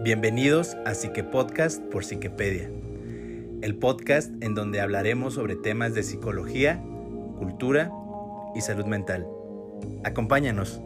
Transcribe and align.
Bienvenidos 0.00 0.76
a 0.86 0.94
Psique 0.94 1.24
Podcast 1.24 1.82
por 1.82 2.04
Psiquepedia, 2.04 2.70
el 3.62 3.74
podcast 3.74 4.30
en 4.40 4.54
donde 4.54 4.80
hablaremos 4.80 5.34
sobre 5.34 5.56
temas 5.56 5.92
de 5.92 6.04
psicología, 6.04 6.80
cultura 7.36 7.90
y 8.54 8.60
salud 8.60 8.86
mental. 8.86 9.26
Acompáñanos. 10.04 10.80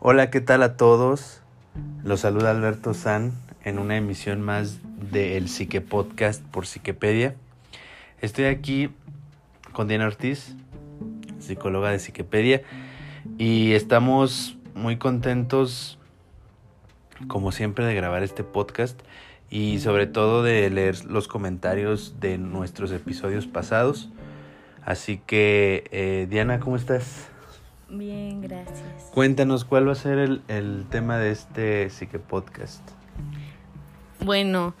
Hola, 0.00 0.30
¿qué 0.30 0.40
tal 0.40 0.62
a 0.62 0.78
todos? 0.78 1.42
Los 2.04 2.20
saluda 2.20 2.52
Alberto 2.52 2.94
San 2.94 3.32
en 3.66 3.80
una 3.80 3.96
emisión 3.96 4.40
más 4.42 4.78
del 5.10 5.48
Psique 5.48 5.80
Podcast 5.80 6.40
por 6.44 6.68
Psiquepedia. 6.68 7.34
Estoy 8.20 8.44
aquí 8.44 8.90
con 9.72 9.88
Diana 9.88 10.06
Ortiz, 10.06 10.54
psicóloga 11.40 11.90
de 11.90 11.98
Psiquepedia, 11.98 12.62
y 13.38 13.72
estamos 13.72 14.56
muy 14.76 14.98
contentos, 14.98 15.98
como 17.26 17.50
siempre, 17.50 17.84
de 17.84 17.94
grabar 17.96 18.22
este 18.22 18.44
podcast 18.44 19.00
y 19.50 19.80
sobre 19.80 20.06
todo 20.06 20.44
de 20.44 20.70
leer 20.70 21.04
los 21.04 21.26
comentarios 21.26 22.20
de 22.20 22.38
nuestros 22.38 22.92
episodios 22.92 23.48
pasados. 23.48 24.10
Así 24.84 25.20
que, 25.26 25.88
eh, 25.90 26.28
Diana, 26.30 26.60
¿cómo 26.60 26.76
estás? 26.76 27.26
Bien, 27.90 28.42
gracias. 28.42 29.10
Cuéntanos 29.12 29.64
cuál 29.64 29.88
va 29.88 29.92
a 29.92 29.96
ser 29.96 30.18
el, 30.18 30.42
el 30.46 30.86
tema 30.88 31.18
de 31.18 31.32
este 31.32 31.90
Psique 31.90 32.20
Podcast. 32.20 32.95
Bueno, 34.26 34.74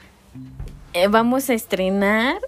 eh, 0.92 1.06
vamos 1.06 1.50
a 1.50 1.54
estrenar 1.54 2.38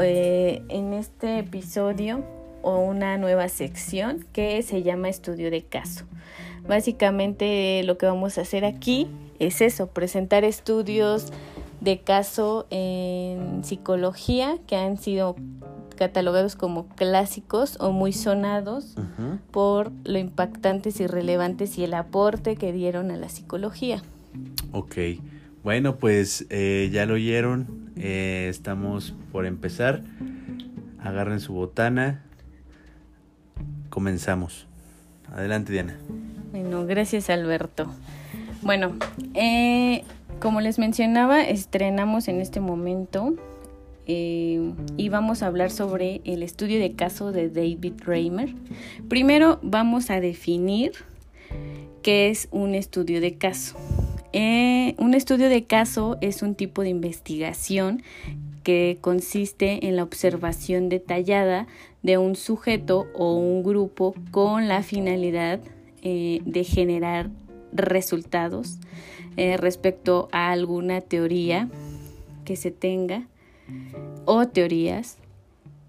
eh, 0.00 0.62
en 0.68 0.92
este 0.92 1.40
episodio 1.40 2.24
una 2.62 3.18
nueva 3.18 3.48
sección 3.48 4.24
que 4.32 4.62
se 4.62 4.84
llama 4.84 5.08
estudio 5.08 5.50
de 5.50 5.64
caso. 5.64 6.04
Básicamente 6.64 7.82
lo 7.82 7.98
que 7.98 8.06
vamos 8.06 8.38
a 8.38 8.42
hacer 8.42 8.64
aquí 8.64 9.08
es 9.40 9.60
eso, 9.62 9.88
presentar 9.88 10.44
estudios 10.44 11.32
de 11.80 12.02
caso 12.02 12.68
en 12.70 13.64
psicología 13.64 14.56
que 14.68 14.76
han 14.76 14.96
sido 14.96 15.34
catalogados 15.96 16.54
como 16.54 16.86
clásicos 16.86 17.78
o 17.80 17.90
muy 17.90 18.12
sonados 18.12 18.94
por 19.50 19.90
lo 20.04 20.20
impactantes 20.20 21.00
y 21.00 21.08
relevantes 21.08 21.78
y 21.78 21.82
el 21.82 21.94
aporte 21.94 22.54
que 22.54 22.72
dieron 22.72 23.10
a 23.10 23.16
la 23.16 23.28
psicología. 23.28 24.04
Ok, 24.70 24.96
bueno, 25.64 25.96
pues 25.96 26.46
eh, 26.50 26.90
ya 26.92 27.06
lo 27.06 27.14
oyeron, 27.14 27.90
eh, 27.96 28.46
estamos 28.48 29.14
por 29.32 29.46
empezar. 29.46 30.02
Agarren 31.02 31.40
su 31.40 31.52
botana. 31.52 32.22
Comenzamos. 33.90 34.66
Adelante, 35.32 35.72
Diana. 35.72 35.98
Bueno, 36.52 36.86
gracias 36.86 37.30
Alberto. 37.30 37.86
Bueno, 38.62 38.96
eh, 39.34 40.04
como 40.40 40.60
les 40.60 40.78
mencionaba, 40.78 41.42
estrenamos 41.42 42.28
en 42.28 42.40
este 42.40 42.60
momento 42.60 43.34
eh, 44.06 44.72
y 44.96 45.08
vamos 45.08 45.42
a 45.42 45.46
hablar 45.46 45.70
sobre 45.70 46.20
el 46.24 46.42
estudio 46.42 46.78
de 46.78 46.92
caso 46.92 47.32
de 47.32 47.48
David 47.48 47.94
Reimer. 48.04 48.54
Primero 49.08 49.58
vamos 49.62 50.10
a 50.10 50.20
definir 50.20 50.92
qué 52.02 52.30
es 52.30 52.48
un 52.50 52.74
estudio 52.74 53.20
de 53.20 53.36
caso. 53.36 53.76
Eh, 54.36 54.96
un 54.98 55.14
estudio 55.14 55.48
de 55.48 55.62
caso 55.62 56.18
es 56.20 56.42
un 56.42 56.56
tipo 56.56 56.82
de 56.82 56.88
investigación 56.88 58.02
que 58.64 58.98
consiste 59.00 59.86
en 59.86 59.94
la 59.94 60.02
observación 60.02 60.88
detallada 60.88 61.68
de 62.02 62.18
un 62.18 62.34
sujeto 62.34 63.06
o 63.14 63.36
un 63.36 63.62
grupo 63.62 64.12
con 64.32 64.66
la 64.66 64.82
finalidad 64.82 65.60
eh, 66.02 66.40
de 66.44 66.64
generar 66.64 67.30
resultados 67.72 68.80
eh, 69.36 69.56
respecto 69.56 70.28
a 70.32 70.50
alguna 70.50 71.00
teoría 71.00 71.68
que 72.44 72.56
se 72.56 72.72
tenga 72.72 73.28
o 74.24 74.48
teorías 74.48 75.18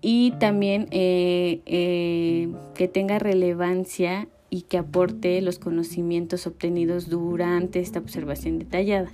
y 0.02 0.34
también 0.38 0.86
que 0.92 2.90
tenga 2.94 3.18
relevancia 3.18 4.28
y 4.56 4.62
que 4.62 4.78
aporte 4.78 5.42
los 5.42 5.60
conocimientos 5.60 6.48
obtenidos 6.48 7.10
durante 7.10 7.82
esta 7.82 8.00
observación 8.00 8.58
detallada. 8.58 9.12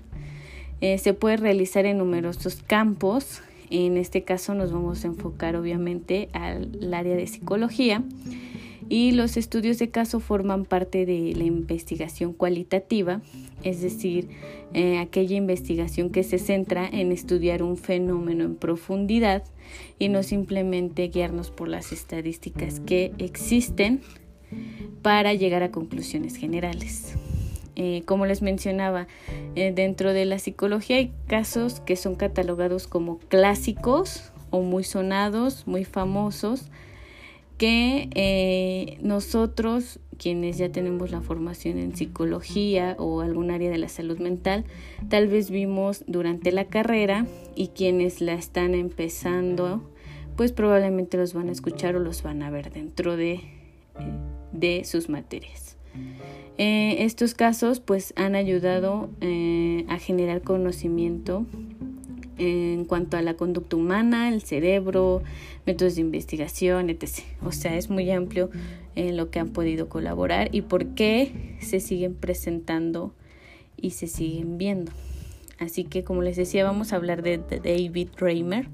Eh, 0.82 1.00
se 1.00 1.16
puede 1.16 1.38
realizar 1.38 1.88
en 1.88 1.98
numerosos 1.98 2.62
campos. 2.62 3.42
En 3.72 3.98
este 3.98 4.24
caso 4.24 4.54
nos 4.54 4.72
vamos 4.72 5.04
a 5.04 5.08
enfocar 5.08 5.56
obviamente 5.56 6.30
al 6.34 6.94
área 6.94 7.16
de 7.16 7.26
psicología 7.26 8.04
y 8.88 9.14
los 9.14 9.38
estudios 9.38 9.80
de 9.80 9.90
caso 9.90 10.20
forman 10.20 10.66
parte 10.66 11.06
de 11.06 11.34
la 11.34 11.46
investigación 11.46 12.34
cualitativa, 12.34 13.22
es 13.64 13.82
decir, 13.82 14.28
eh, 14.74 15.00
aquella 15.00 15.38
investigación 15.38 16.10
que 16.10 16.24
se 16.24 16.38
centra 16.38 16.88
en 16.88 17.14
estudiar 17.14 17.64
un 17.64 17.78
fenómeno 17.78 18.44
en 18.44 18.56
profundidad 18.56 19.44
y 19.98 20.10
no 20.10 20.24
simplemente 20.24 21.08
guiarnos 21.08 21.52
por 21.52 21.70
las 21.70 21.94
estadísticas 21.94 22.82
que 22.82 23.14
existen 23.18 24.02
para 25.02 25.34
llegar 25.34 25.64
a 25.64 25.72
conclusiones 25.72 26.36
generales. 26.36 27.16
Eh, 27.76 28.04
como 28.06 28.26
les 28.26 28.42
mencionaba, 28.42 29.08
eh, 29.56 29.72
dentro 29.74 30.14
de 30.14 30.26
la 30.26 30.40
psicología 30.40 30.98
hay 30.98 31.12
casos 31.28 31.80
que 31.80 31.96
son 31.96 32.16
catalogados 32.16 32.88
como 32.88 33.18
clásicos 33.20 34.32
o 34.50 34.62
muy 34.62 34.84
sonados, 34.84 35.66
muy 35.66 35.86
famosos, 35.86 36.70
que 37.58 38.10
eh, 38.16 38.98
nosotros, 39.02 40.00
quienes 40.18 40.58
ya 40.58 40.72
tenemos 40.72 41.12
la 41.12 41.22
formación 41.22 41.78
en 41.78 41.96
psicología 41.96 42.96
o 43.00 43.22
algún 43.22 43.52
área 43.52 43.70
de 43.70 43.78
la 43.78 43.88
salud 43.88 44.20
mental, 44.20 44.66
tal 45.10 45.28
vez 45.28 45.50
vimos 45.50 46.04
durante 46.08 46.52
la 46.52 46.66
carrera 46.66 47.26
y 47.56 47.68
quienes 47.70 48.20
la 48.20 48.34
están 48.34 48.74
empezando, 48.74 49.82
pues 50.36 50.52
probablemente 50.52 51.18
los 51.18 51.34
van 51.34 51.50
a 51.50 51.52
escuchar 51.52 51.96
o 51.96 52.00
los 52.00 52.24
van 52.24 52.44
a 52.44 52.50
ver 52.50 52.72
dentro 52.72 53.16
de, 53.16 53.42
de 54.52 54.84
sus 54.86 55.10
materias. 55.10 55.78
Eh, 56.58 57.04
estos 57.04 57.34
casos 57.34 57.80
pues 57.80 58.14
han 58.16 58.36
ayudado 58.36 59.10
eh, 59.22 59.86
a 59.88 59.98
generar 59.98 60.42
conocimiento 60.42 61.46
en 62.38 62.86
cuanto 62.86 63.18
a 63.18 63.22
la 63.22 63.36
conducta 63.36 63.76
humana, 63.76 64.30
el 64.30 64.42
cerebro, 64.42 65.22
métodos 65.66 65.96
de 65.96 66.02
investigación, 66.02 66.90
etc. 66.90 67.24
O 67.44 67.52
sea, 67.52 67.78
es 67.78 67.90
muy 67.90 68.10
amplio 68.12 68.50
en 68.96 69.18
lo 69.18 69.30
que 69.30 69.40
han 69.40 69.50
podido 69.50 69.90
colaborar 69.90 70.50
y 70.52 70.62
por 70.62 70.88
qué 70.96 71.58
se 71.62 71.80
siguen 71.80 72.16
presentando 72.16 73.14
y 73.78 73.92
se 73.92 74.08
siguen 74.08 74.58
viendo. 74.58 74.92
Así 75.60 75.84
que, 75.84 76.04
como 76.04 76.24
les 76.24 76.36
decía, 76.36 76.64
vamos 76.64 76.92
a 76.92 76.96
hablar 76.96 77.22
de, 77.22 77.38
David 77.38 78.10
Reimer. 78.18 78.68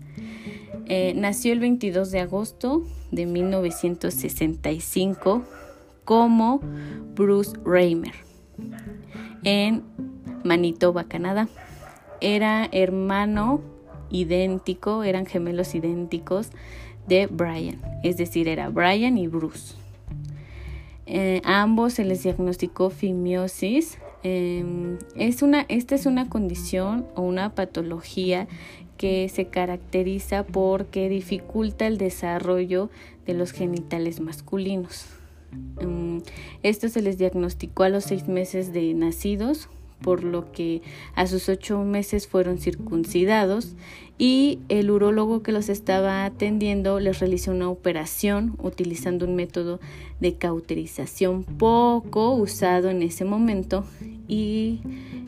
Eh, 0.86 1.14
nació 1.16 1.52
el 1.52 1.60
22 1.60 2.12
de 2.12 2.22
agosto 2.22 2.86
de 3.12 3.26
1965 3.26 5.44
como 6.08 6.62
Bruce 7.16 7.52
Reimer 7.66 8.14
en 9.44 9.84
Manitoba, 10.46 11.04
Canadá 11.04 11.50
era 12.22 12.70
hermano 12.72 13.60
idéntico, 14.10 15.04
eran 15.04 15.26
gemelos 15.26 15.76
idénticos 15.76 16.52
de 17.08 17.28
Brian, 17.28 17.82
es 18.04 18.16
decir, 18.16 18.48
era 18.48 18.70
Brian 18.70 19.18
y 19.18 19.28
Bruce. 19.28 19.76
Eh, 21.08 21.42
ambos 21.44 21.96
se 21.96 22.06
les 22.06 22.24
diagnosticó 22.24 22.90
fimiosis. 22.90 23.98
Eh, 24.24 24.98
es 25.18 25.42
una, 25.42 25.66
esta 25.68 25.94
es 25.96 26.06
una 26.06 26.30
condición 26.30 27.06
o 27.16 27.22
una 27.22 27.54
patología 27.54 28.48
que 28.96 29.28
se 29.28 29.48
caracteriza 29.48 30.46
porque 30.46 31.10
dificulta 31.10 31.86
el 31.86 31.98
desarrollo 31.98 32.90
de 33.26 33.34
los 33.34 33.52
genitales 33.52 34.22
masculinos. 34.22 35.17
Um, 35.82 36.22
esto 36.64 36.90
se 36.90 37.02
les 37.02 37.18
diagnosticó 37.18 37.84
a 37.84 37.90
los 37.90 38.06
seis 38.06 38.28
meses 38.28 38.74
de 38.74 38.94
nacidos 38.94 39.70
por 40.02 40.24
lo 40.24 40.52
que 40.52 40.82
a 41.16 41.28
sus 41.28 41.50
ocho 41.50 41.84
meses 41.84 42.28
fueron 42.28 42.60
circuncidados 42.60 43.76
y 44.20 44.60
el 44.70 44.90
urólogo 44.92 45.44
que 45.44 45.52
los 45.52 45.70
estaba 45.70 46.26
atendiendo 46.26 47.00
les 47.00 47.20
realizó 47.20 47.52
una 47.52 47.70
operación 47.70 48.56
utilizando 48.62 49.26
un 49.26 49.36
método 49.36 49.80
de 50.20 50.36
cauterización 50.36 51.44
poco 51.44 52.32
usado 52.34 52.90
en 52.90 53.02
ese 53.04 53.26
momento 53.26 53.86
y 54.28 54.82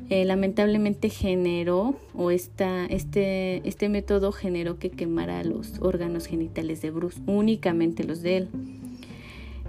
eh, 0.09 0.25
lamentablemente 0.25 1.09
generó 1.09 1.95
o 2.15 2.31
esta, 2.31 2.85
este, 2.87 3.67
este 3.67 3.89
método 3.89 4.31
generó 4.31 4.79
que 4.79 4.89
quemara 4.89 5.43
los 5.43 5.79
órganos 5.81 6.25
genitales 6.25 6.81
de 6.81 6.89
Bruce, 6.89 7.21
únicamente 7.27 8.03
los 8.03 8.21
de 8.21 8.37
él. 8.37 8.49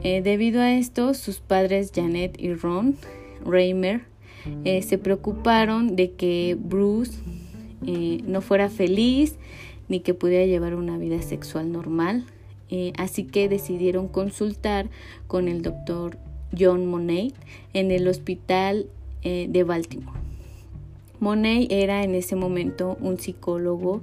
Eh, 0.03 0.23
debido 0.23 0.63
a 0.63 0.73
esto, 0.73 1.13
sus 1.13 1.41
padres 1.41 1.93
Janet 1.95 2.41
y 2.41 2.55
Ron 2.55 2.97
Reimer 3.45 4.03
eh, 4.65 4.81
se 4.81 4.97
preocuparon 4.97 5.95
de 5.95 6.13
que 6.13 6.57
Bruce 6.59 7.19
eh, 7.87 8.23
no 8.25 8.41
fuera 8.41 8.71
feliz 8.71 9.37
ni 9.89 10.01
que 10.01 10.15
pudiera 10.15 10.47
llevar 10.47 10.75
una 10.75 10.97
vida 10.97 11.21
sexual 11.23 11.73
normal. 11.73 12.25
Así 12.97 13.25
que 13.25 13.49
decidieron 13.49 14.07
consultar 14.07 14.89
con 15.27 15.49
el 15.49 15.61
doctor 15.61 16.19
John 16.57 16.87
Monet 16.87 17.35
en 17.73 17.91
el 17.91 18.07
hospital 18.07 18.87
de 19.25 19.65
Baltimore. 19.65 20.21
Monet 21.19 21.67
era 21.73 22.05
en 22.05 22.15
ese 22.15 22.37
momento 22.37 22.97
un 23.01 23.19
psicólogo 23.19 24.03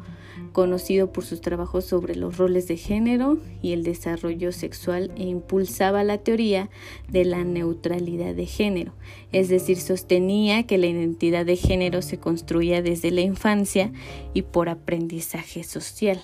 conocido 0.58 1.12
por 1.14 1.24
sus 1.24 1.40
trabajos 1.40 1.86
sobre 1.86 2.16
los 2.16 2.38
roles 2.38 2.68
de 2.68 2.78
género 2.78 3.38
y 3.62 3.74
el 3.74 3.84
desarrollo 3.84 4.52
sexual 4.52 5.12
e 5.16 5.22
impulsaba 5.26 6.04
la 6.04 6.18
teoría 6.18 6.72
de 7.08 7.26
la 7.26 7.44
neutralidad 7.44 8.34
de 8.34 8.48
género, 8.48 8.94
es 9.32 9.50
decir, 9.50 9.78
sostenía 9.78 10.64
que 10.64 10.80
la 10.80 10.88
identidad 10.88 11.46
de 11.46 11.58
género 11.58 12.02
se 12.02 12.18
construía 12.18 12.82
desde 12.82 13.12
la 13.12 13.22
infancia 13.22 13.92
y 14.34 14.42
por 14.42 14.68
aprendizaje 14.68 15.64
social. 15.64 16.20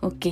Ok, 0.00 0.26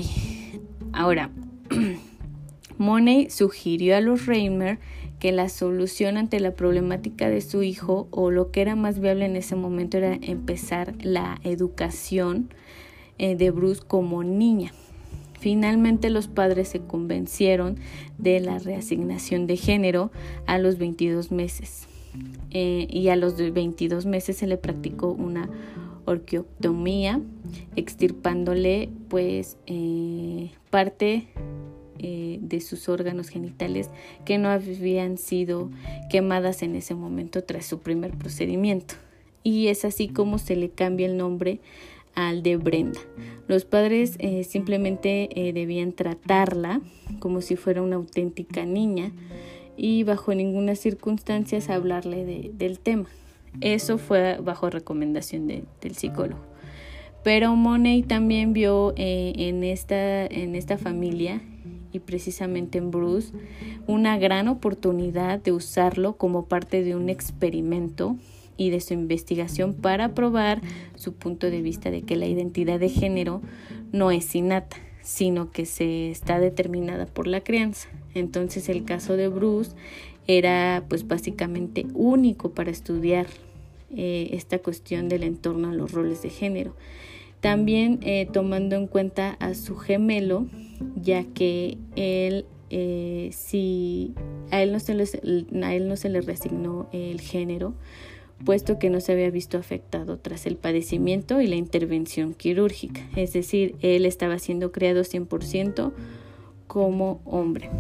ahora, 0.93 1.33
Money 2.79 3.29
sugirió 3.29 3.97
a 3.97 4.01
los 4.01 4.27
Reimer 4.27 4.79
que 5.19 5.33
la 5.33 5.49
solución 5.49 6.17
ante 6.17 6.41
la 6.41 6.53
problemática 6.53 7.29
de 7.29 7.41
su 7.41 7.63
hijo 7.63 8.09
o 8.11 8.31
lo 8.31 8.51
que 8.51 8.61
era 8.61 8.77
más 8.77 9.01
viable 9.01 9.25
en 9.25 9.37
ese 9.37 9.57
momento 9.57 9.99
era 9.99 10.19
empezar 10.21 10.95
la 11.01 11.41
educación 11.45 12.51
eh, 13.19 13.35
de 13.35 13.51
Bruce 13.51 13.83
como 13.87 14.23
niña. 14.23 14.73
Finalmente 15.41 16.11
los 16.11 16.29
padres 16.29 16.69
se 16.69 16.81
convencieron 16.81 17.77
de 18.19 18.41
la 18.41 18.59
reasignación 18.59 19.47
de 19.47 19.57
género 19.57 20.11
a 20.47 20.59
los 20.59 20.79
22 20.79 21.31
meses 21.31 21.87
eh, 22.51 22.87
y 22.91 23.09
a 23.09 23.17
los 23.17 23.37
22 23.37 24.07
meses 24.07 24.37
se 24.37 24.47
le 24.47 24.57
practicó 24.57 25.13
una 25.13 25.49
orquioctomía 26.07 27.21
extirpándole 27.77 28.89
pues 29.09 29.59
eh, 29.67 30.51
parte 30.71 31.29
eh, 31.99 32.39
de 32.41 32.61
sus 32.61 32.89
órganos 32.89 33.29
genitales 33.29 33.91
que 34.25 34.39
no 34.39 34.49
habían 34.49 35.19
sido 35.19 35.71
quemadas 36.11 36.63
en 36.63 36.77
ese 36.77 36.95
momento 36.95 37.43
tras 37.45 37.67
su 37.67 37.81
primer 37.81 38.13
procedimiento. 38.13 38.95
Y 39.43 39.69
es 39.69 39.85
así 39.85 40.09
como 40.09 40.39
se 40.39 40.57
le 40.57 40.71
cambia 40.71 41.07
el 41.07 41.17
nombre 41.17 41.61
al 42.15 42.43
de 42.43 42.57
Brenda. 42.57 43.01
Los 43.47 43.65
padres 43.65 44.17
eh, 44.19 44.45
simplemente 44.45 45.29
eh, 45.35 45.53
debían 45.53 45.93
tratarla 45.93 46.81
como 47.21 47.41
si 47.41 47.57
fuera 47.57 47.81
una 47.81 47.97
auténtica 47.97 48.65
niña 48.65 49.13
y 49.77 50.03
bajo 50.03 50.35
ninguna 50.35 50.75
circunstancia 50.75 51.61
hablarle 51.69 52.51
del 52.53 52.81
tema. 52.81 53.09
Eso 53.61 53.99
fue 53.99 54.39
bajo 54.43 54.69
recomendación 54.69 55.47
del 55.47 55.95
psicólogo. 55.95 56.43
Pero 57.23 57.55
Money 57.57 58.03
también 58.03 58.53
vio 58.53 58.93
en, 58.97 59.65
esta, 59.65 60.27
en 60.27 60.55
esta 60.55 60.79
familia 60.79 61.41
precisamente 62.01 62.79
en 62.79 62.91
Bruce 62.91 63.33
una 63.87 64.19
gran 64.19 64.49
oportunidad 64.49 65.41
de 65.41 65.53
usarlo 65.53 66.17
como 66.17 66.47
parte 66.47 66.83
de 66.83 66.95
un 66.95 67.09
experimento 67.09 68.17
y 68.57 68.71
de 68.71 68.81
su 68.81 68.93
investigación 68.93 69.73
para 69.75 70.15
probar 70.15 70.61
su 70.97 71.15
punto 71.15 71.49
de 71.51 71.63
vista 71.63 71.91
de 71.91 72.03
que 72.03 72.17
la 72.17 72.27
identidad 72.27 72.81
de 72.81 72.89
género 72.89 73.41
no 73.93 74.11
es 74.11 74.35
innata, 74.35 74.77
sino 75.01 75.51
que 75.51 75.65
se 75.65 76.11
está 76.11 76.41
determinada 76.41 77.07
por 77.07 77.27
la 77.27 77.41
crianza. 77.41 77.89
Entonces 78.15 78.69
el 78.69 78.85
caso 78.85 79.17
de 79.17 79.29
Bruce 79.29 79.73
era 80.27 80.85
pues 80.89 81.07
básicamente 81.07 81.87
único 81.95 82.51
para 82.51 82.71
estudiar 82.71 83.27
eh, 83.97 84.31
esta 84.33 84.59
cuestión 84.59 85.09
del 85.09 85.23
entorno 85.23 85.71
a 85.71 85.75
los 85.75 85.93
roles 85.93 86.21
de 86.23 86.29
género. 86.29 86.75
También 87.41 88.01
eh, 88.03 88.29
tomando 88.33 88.77
en 88.77 88.87
cuenta 88.87 89.37
a 89.41 89.55
su 89.55 89.77
gemelo, 89.77 90.47
ya 90.97 91.25
que 91.25 91.79
él, 91.95 92.47
eh, 92.71 93.31
a 94.51 94.63
él, 94.63 94.73
no 94.73 94.81
se 94.81 94.93
a 95.63 95.75
él 95.75 95.89
no 95.89 95.97
se 95.97 96.09
le 96.09 96.21
resignó 96.21 96.89
el 96.93 97.21
género, 97.21 97.75
puesto 98.45 98.79
que 98.79 98.91
no 98.91 99.01
se 99.01 99.13
había 99.13 99.31
visto 99.31 99.57
afectado 99.59 100.19
tras 100.19 100.47
el 100.47 100.57
padecimiento 100.57 101.41
y 101.41 101.47
la 101.47 101.57
intervención 101.57 102.35
quirúrgica, 102.35 103.01
es 103.17 103.33
decir, 103.33 103.77
él 103.83 104.05
estaba 104.05 104.39
siendo 104.39 104.73
criado 104.73 105.03
100% 105.03 105.93
como 106.67 107.21
hombre. 107.25 107.71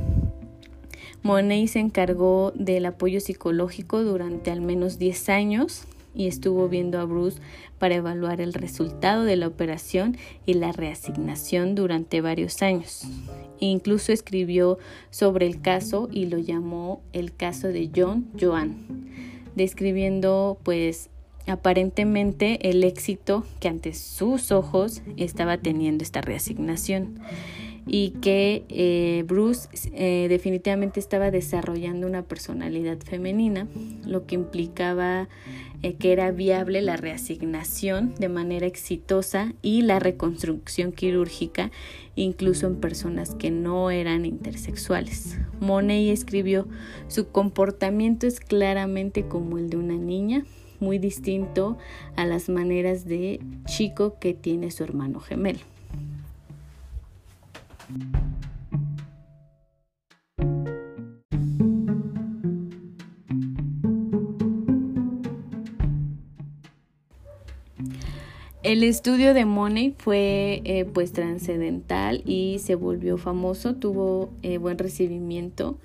Monet 1.22 1.66
se 1.66 1.81
encargó 1.81 2.52
del 2.55 2.87
apoyo 2.87 3.20
psicológico 3.20 4.02
durante 4.05 4.52
al 4.52 4.60
menos 4.60 4.99
10 4.99 5.28
años 5.31 5.84
y 6.19 6.26
estuvo 6.26 6.69
viendo 6.69 6.99
a 6.99 7.05
Bruce 7.05 7.41
para 7.79 7.94
evaluar 7.94 8.43
el 8.43 8.53
resultado 8.53 9.23
de 9.23 9.37
la 9.37 9.47
operación 9.47 10.19
y 10.44 10.55
la 10.55 10.73
reasignación 10.73 11.75
durante 11.75 12.20
varios 12.20 12.61
años. 12.61 13.05
incluso 13.61 14.12
escribió 14.12 14.79
sobre 15.11 15.47
el 15.47 15.61
caso 15.61 16.09
y 16.12 16.26
lo 16.26 16.38
llamó 16.38 17.00
el 17.12 17.35
caso 17.35 17.69
de 17.69 17.91
John 17.94 18.29
Joan, 18.38 19.09
describiendo 19.56 20.59
pues 20.62 21.09
aparentemente 21.47 22.69
el 22.69 22.85
éxito 22.85 23.44
que 23.61 23.69
ante 23.69 23.94
sus 23.94 24.53
ojos 24.53 25.03
estaba 25.17 25.59
teniendo 25.59 26.05
esta 26.05 26.20
reasignación 26.20 27.20
y 27.88 28.11
que 28.20 28.64
eh, 28.69 29.25
Bruce 29.26 29.69
eh, 29.94 30.26
definitivamente 30.29 31.00
estaba 31.00 31.31
desarrollando 31.31 32.06
una 32.06 32.23
personalidad 32.23 32.99
femenina, 32.99 33.67
lo 34.05 34.26
que 34.26 34.35
implicaba 34.35 35.29
eh, 35.82 35.94
que 35.94 36.12
era 36.12 36.31
viable 36.31 36.82
la 36.82 36.96
reasignación 36.96 38.14
de 38.19 38.29
manera 38.29 38.67
exitosa 38.67 39.55
y 39.62 39.82
la 39.82 39.99
reconstrucción 39.99 40.93
quirúrgica 40.93 41.70
incluso 42.14 42.67
en 42.67 42.76
personas 42.76 43.35
que 43.35 43.50
no 43.50 43.91
eran 43.91 44.26
intersexuales. 44.26 45.38
Monet 45.61 46.12
escribió, 46.12 46.67
su 47.06 47.29
comportamiento 47.29 48.26
es 48.26 48.41
claramente 48.41 49.26
como 49.29 49.56
el 49.56 49.70
de 49.70 49.76
una 49.76 49.94
niña, 49.94 50.44
muy 50.81 50.99
distinto 50.99 51.79
a 52.17 52.26
las 52.26 52.49
maneras 52.49 53.05
de 53.05 53.41
chico 53.67 54.19
que 54.20 54.34
tiene 54.34 54.70
su 54.70 54.84
hermano 54.84 55.20
gemelo. 55.20 55.77
El 68.69 68.82
estudio 68.82 69.32
de 69.32 69.46
Money 69.46 69.94
fue 69.96 70.60
eh, 70.65 70.84
pues 70.84 71.12
trascendental 71.12 72.22
y 72.27 72.58
se 72.58 72.74
volvió 72.74 73.17
famoso, 73.17 73.77
tuvo 73.77 74.29
eh, 74.43 74.58
buen 74.58 74.77
recibimiento 74.77 75.79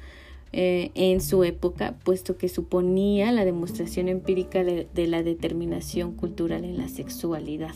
eh, 0.52 0.92
en 0.96 1.22
su 1.22 1.46
época, 1.46 1.96
puesto 2.04 2.36
que 2.36 2.50
suponía 2.50 3.32
la 3.32 3.46
demostración 3.46 4.10
empírica 4.10 4.66
de, 4.66 4.88
de 4.94 5.08
la 5.08 5.24
determinación 5.24 6.16
cultural 6.16 6.66
en 6.66 6.78
la 6.78 6.90
sexualidad. 6.90 7.76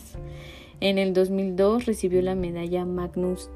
En 0.80 0.98
el 0.98 1.14
2002 1.14 1.86
recibió 1.86 2.20
la 2.20 2.34
medalla 2.34 2.84
Magnus 2.84 3.48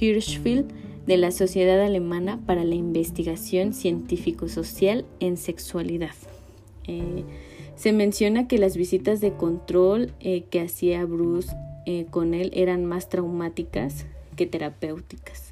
Hirschfeld 0.00 0.70
de 1.06 1.16
la 1.16 1.30
Sociedad 1.30 1.80
Alemana 1.80 2.40
para 2.46 2.64
la 2.64 2.74
Investigación 2.74 3.72
Científico-Social 3.72 5.04
en 5.20 5.36
Sexualidad. 5.36 6.14
Eh, 6.86 7.24
se 7.76 7.92
menciona 7.92 8.46
que 8.46 8.58
las 8.58 8.76
visitas 8.76 9.20
de 9.20 9.32
control 9.32 10.12
eh, 10.20 10.44
que 10.50 10.60
hacía 10.60 11.04
Bruce 11.04 11.54
eh, 11.86 12.06
con 12.10 12.34
él 12.34 12.50
eran 12.54 12.84
más 12.84 13.08
traumáticas 13.08 14.06
que 14.36 14.46
terapéuticas. 14.46 15.51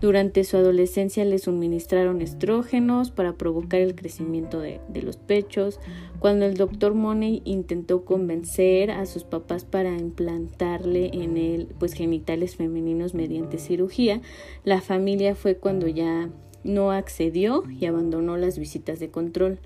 Durante 0.00 0.44
su 0.44 0.56
adolescencia 0.56 1.24
le 1.24 1.38
suministraron 1.38 2.22
estrógenos 2.22 3.10
para 3.10 3.34
provocar 3.34 3.80
el 3.80 3.94
crecimiento 3.94 4.60
de, 4.60 4.80
los 5.02 5.16
pechos. 5.16 5.80
Cuando 6.18 6.46
el 6.46 6.56
doctor 6.56 6.94
Money 6.94 7.42
intentó 7.44 8.04
convencer 8.04 8.90
a 8.90 9.06
sus 9.06 9.24
papás 9.24 9.64
para 9.64 9.96
implantarle 9.96 11.10
en 11.12 11.36
él 11.36 11.68
pues 11.78 11.92
genitales 11.92 12.56
femeninos 12.56 13.14
mediante 13.14 13.58
cirugía, 13.58 14.20
la 14.64 14.80
familia 14.80 15.34
fue 15.34 15.56
cuando 15.56 15.88
ya 15.88 16.30
no 16.64 16.92
accedió 16.92 17.64
y 17.68 17.86
abandonó 17.86 18.36
las 18.36 18.58
visitas 18.58 19.00
de 19.00 19.10
control. 19.10 19.58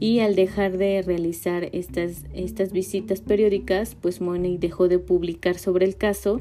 Y 0.00 0.18
al 0.20 0.34
dejar 0.34 0.78
de 0.78 1.02
realizar 1.02 1.68
estas, 1.72 2.24
estas 2.34 2.72
visitas 2.72 3.20
periódicas, 3.20 3.94
pues 3.94 4.20
Money 4.20 4.58
dejó 4.58 4.88
de 4.88 4.98
publicar 4.98 5.58
sobre 5.58 5.86
el 5.86 5.96
caso 5.96 6.40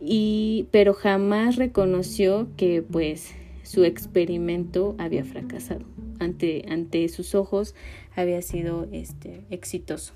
y 0.00 0.66
pero 0.70 0.94
jamás 0.94 1.56
reconoció 1.56 2.48
que 2.56 2.82
pues 2.82 3.32
su 3.62 3.84
experimento 3.84 4.94
había 4.98 5.24
fracasado. 5.24 5.84
Ante, 6.18 6.64
ante 6.68 7.08
sus 7.08 7.34
ojos 7.34 7.74
había 8.14 8.40
sido 8.40 8.86
este, 8.92 9.44
exitoso. 9.50 10.14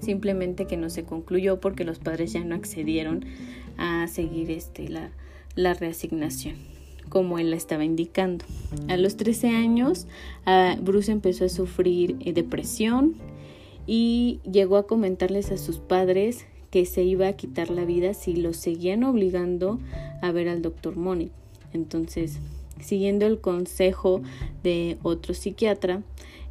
Simplemente 0.00 0.66
que 0.66 0.76
no 0.76 0.90
se 0.90 1.04
concluyó 1.04 1.60
porque 1.60 1.84
los 1.84 1.98
padres 1.98 2.32
ya 2.32 2.44
no 2.44 2.54
accedieron 2.54 3.24
a 3.78 4.06
seguir 4.08 4.50
este, 4.50 4.88
la, 4.88 5.10
la 5.54 5.74
reasignación 5.74 6.56
como 7.08 7.38
él 7.38 7.50
la 7.50 7.56
estaba 7.56 7.84
indicando. 7.84 8.44
A 8.88 8.96
los 8.96 9.16
13 9.16 9.50
años, 9.50 10.06
Bruce 10.80 11.12
empezó 11.12 11.44
a 11.44 11.48
sufrir 11.48 12.16
eh, 12.20 12.32
depresión 12.32 13.14
y 13.86 14.40
llegó 14.50 14.76
a 14.76 14.86
comentarles 14.86 15.52
a 15.52 15.56
sus 15.56 15.78
padres 15.78 16.46
que 16.76 16.84
se 16.84 17.02
iba 17.04 17.26
a 17.26 17.32
quitar 17.32 17.70
la 17.70 17.86
vida 17.86 18.12
si 18.12 18.36
los 18.36 18.58
seguían 18.58 19.02
obligando 19.02 19.80
a 20.20 20.30
ver 20.30 20.46
al 20.46 20.60
doctor 20.60 20.94
Money. 20.94 21.30
Entonces, 21.72 22.38
siguiendo 22.82 23.24
el 23.24 23.40
consejo 23.40 24.20
de 24.62 24.98
otro 25.02 25.32
psiquiatra, 25.32 26.02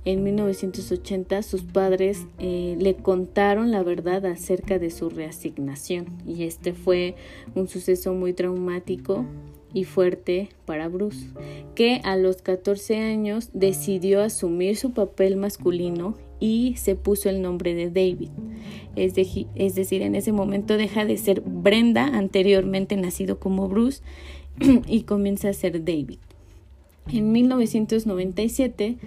en 0.03 0.23
1980 0.23 1.43
sus 1.43 1.61
padres 1.61 2.25
eh, 2.39 2.75
le 2.79 2.95
contaron 2.95 3.69
la 3.69 3.83
verdad 3.83 4.25
acerca 4.25 4.79
de 4.79 4.89
su 4.89 5.11
reasignación 5.11 6.07
y 6.25 6.45
este 6.45 6.73
fue 6.73 7.13
un 7.53 7.67
suceso 7.67 8.15
muy 8.15 8.33
traumático 8.33 9.25
y 9.75 9.83
fuerte 9.83 10.49
para 10.65 10.87
Bruce, 10.87 11.27
que 11.75 12.01
a 12.03 12.17
los 12.17 12.41
14 12.41 12.97
años 12.97 13.51
decidió 13.53 14.23
asumir 14.23 14.75
su 14.75 14.91
papel 14.91 15.37
masculino 15.37 16.15
y 16.39 16.75
se 16.77 16.95
puso 16.95 17.29
el 17.29 17.41
nombre 17.41 17.73
de 17.73 17.87
David. 17.87 18.29
Es, 18.95 19.15
decir, 19.15 20.01
en 20.01 20.15
ese 20.15 20.31
momento 20.31 20.77
deja 20.77 21.05
de 21.05 21.17
ser 21.17 21.41
Brenda, 21.41 22.05
anteriormente 22.05 22.95
nacido 22.97 23.39
como 23.39 23.67
Bruce, 23.67 24.01
y 24.87 25.03
comienza 25.03 25.49
a 25.49 25.53
ser 25.53 25.83
David. 25.83 26.19
En 27.11 27.31
1997, 27.31 28.97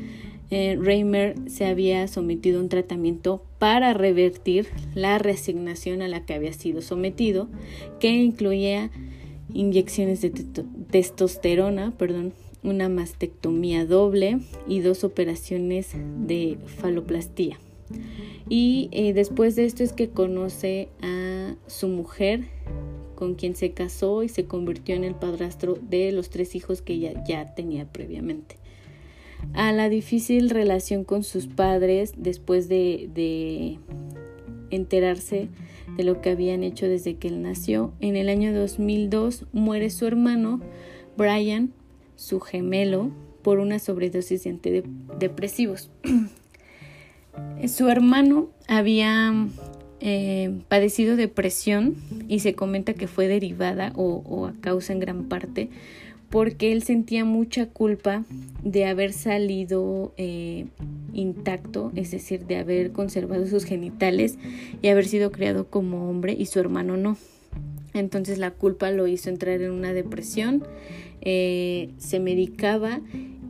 eh, 0.50 1.34
se 1.48 1.66
había 1.66 2.06
sometido 2.08 2.58
a 2.58 2.62
un 2.62 2.68
tratamiento 2.68 3.42
para 3.58 3.92
revertir 3.92 4.68
la 4.94 5.18
reasignación 5.18 6.00
a 6.02 6.08
la 6.08 6.24
que 6.24 6.34
había 6.34 6.52
sido 6.52 6.80
sometido, 6.80 7.48
que 7.98 8.10
incluía 8.10 8.90
inyecciones 9.52 10.20
de 10.20 10.30
testosterona, 10.90 11.92
perdón, 11.96 12.32
una 12.62 12.88
mastectomía 12.88 13.84
doble 13.84 14.40
y 14.66 14.80
dos 14.80 15.04
operaciones 15.04 15.92
de 16.26 16.58
faloplastía. 16.66 17.58
Y 18.48 18.88
eh, 18.92 19.12
después 19.12 19.56
de 19.56 19.64
esto 19.64 19.82
es 19.82 19.92
que 19.92 20.08
conoce 20.08 20.88
a 21.02 21.54
su 21.66 21.88
mujer, 21.88 22.44
con 23.14 23.34
quien 23.34 23.56
se 23.56 23.72
casó 23.72 24.22
y 24.22 24.28
se 24.28 24.44
convirtió 24.44 24.94
en 24.94 25.04
el 25.04 25.14
padrastro 25.14 25.76
de 25.82 26.12
los 26.12 26.30
tres 26.30 26.54
hijos 26.54 26.82
que 26.82 26.94
ella 26.94 27.24
ya 27.26 27.54
tenía 27.54 27.84
previamente. 27.84 28.56
A 29.54 29.72
la 29.72 29.88
difícil 29.88 30.50
relación 30.50 31.04
con 31.04 31.24
sus 31.24 31.46
padres 31.46 32.12
después 32.16 32.68
de, 32.68 33.10
de 33.12 33.78
enterarse 34.70 35.48
de 35.96 36.04
lo 36.04 36.20
que 36.20 36.30
habían 36.30 36.62
hecho 36.62 36.86
desde 36.86 37.16
que 37.16 37.28
él 37.28 37.42
nació. 37.42 37.92
En 38.00 38.16
el 38.16 38.28
año 38.28 38.52
2002 38.54 39.46
muere 39.52 39.90
su 39.90 40.06
hermano, 40.06 40.60
Brian, 41.16 41.72
su 42.18 42.40
gemelo, 42.40 43.12
por 43.42 43.60
una 43.60 43.78
sobredosis 43.78 44.42
de 44.42 44.50
antidepresivos. 44.50 45.90
su 47.68 47.88
hermano 47.88 48.48
había 48.66 49.32
eh, 50.00 50.60
padecido 50.68 51.16
depresión 51.16 51.94
y 52.28 52.40
se 52.40 52.54
comenta 52.54 52.94
que 52.94 53.06
fue 53.06 53.28
derivada 53.28 53.92
o, 53.94 54.46
a 54.48 54.60
causa 54.60 54.92
en 54.92 55.00
gran 55.00 55.28
parte 55.28 55.70
porque 56.28 56.72
él 56.72 56.82
sentía 56.82 57.24
mucha 57.24 57.66
culpa 57.66 58.24
de 58.62 58.84
haber 58.84 59.12
salido 59.14 60.12
eh, 60.18 60.66
intacto, 61.14 61.90
es 61.94 62.10
decir, 62.10 62.44
de 62.46 62.56
haber 62.56 62.92
conservado 62.92 63.46
sus 63.46 63.64
genitales 63.64 64.36
y 64.82 64.88
haber 64.88 65.06
sido 65.06 65.32
criado 65.32 65.68
como 65.68 66.10
hombre 66.10 66.34
y 66.38 66.46
su 66.46 66.60
hermano 66.60 66.98
no. 66.98 67.16
Entonces 67.94 68.38
la 68.38 68.50
culpa 68.50 68.90
lo 68.90 69.06
hizo 69.06 69.30
entrar 69.30 69.60
en 69.60 69.70
una 69.70 69.92
depresión, 69.92 70.64
eh, 71.20 71.90
se 71.98 72.20
medicaba 72.20 73.00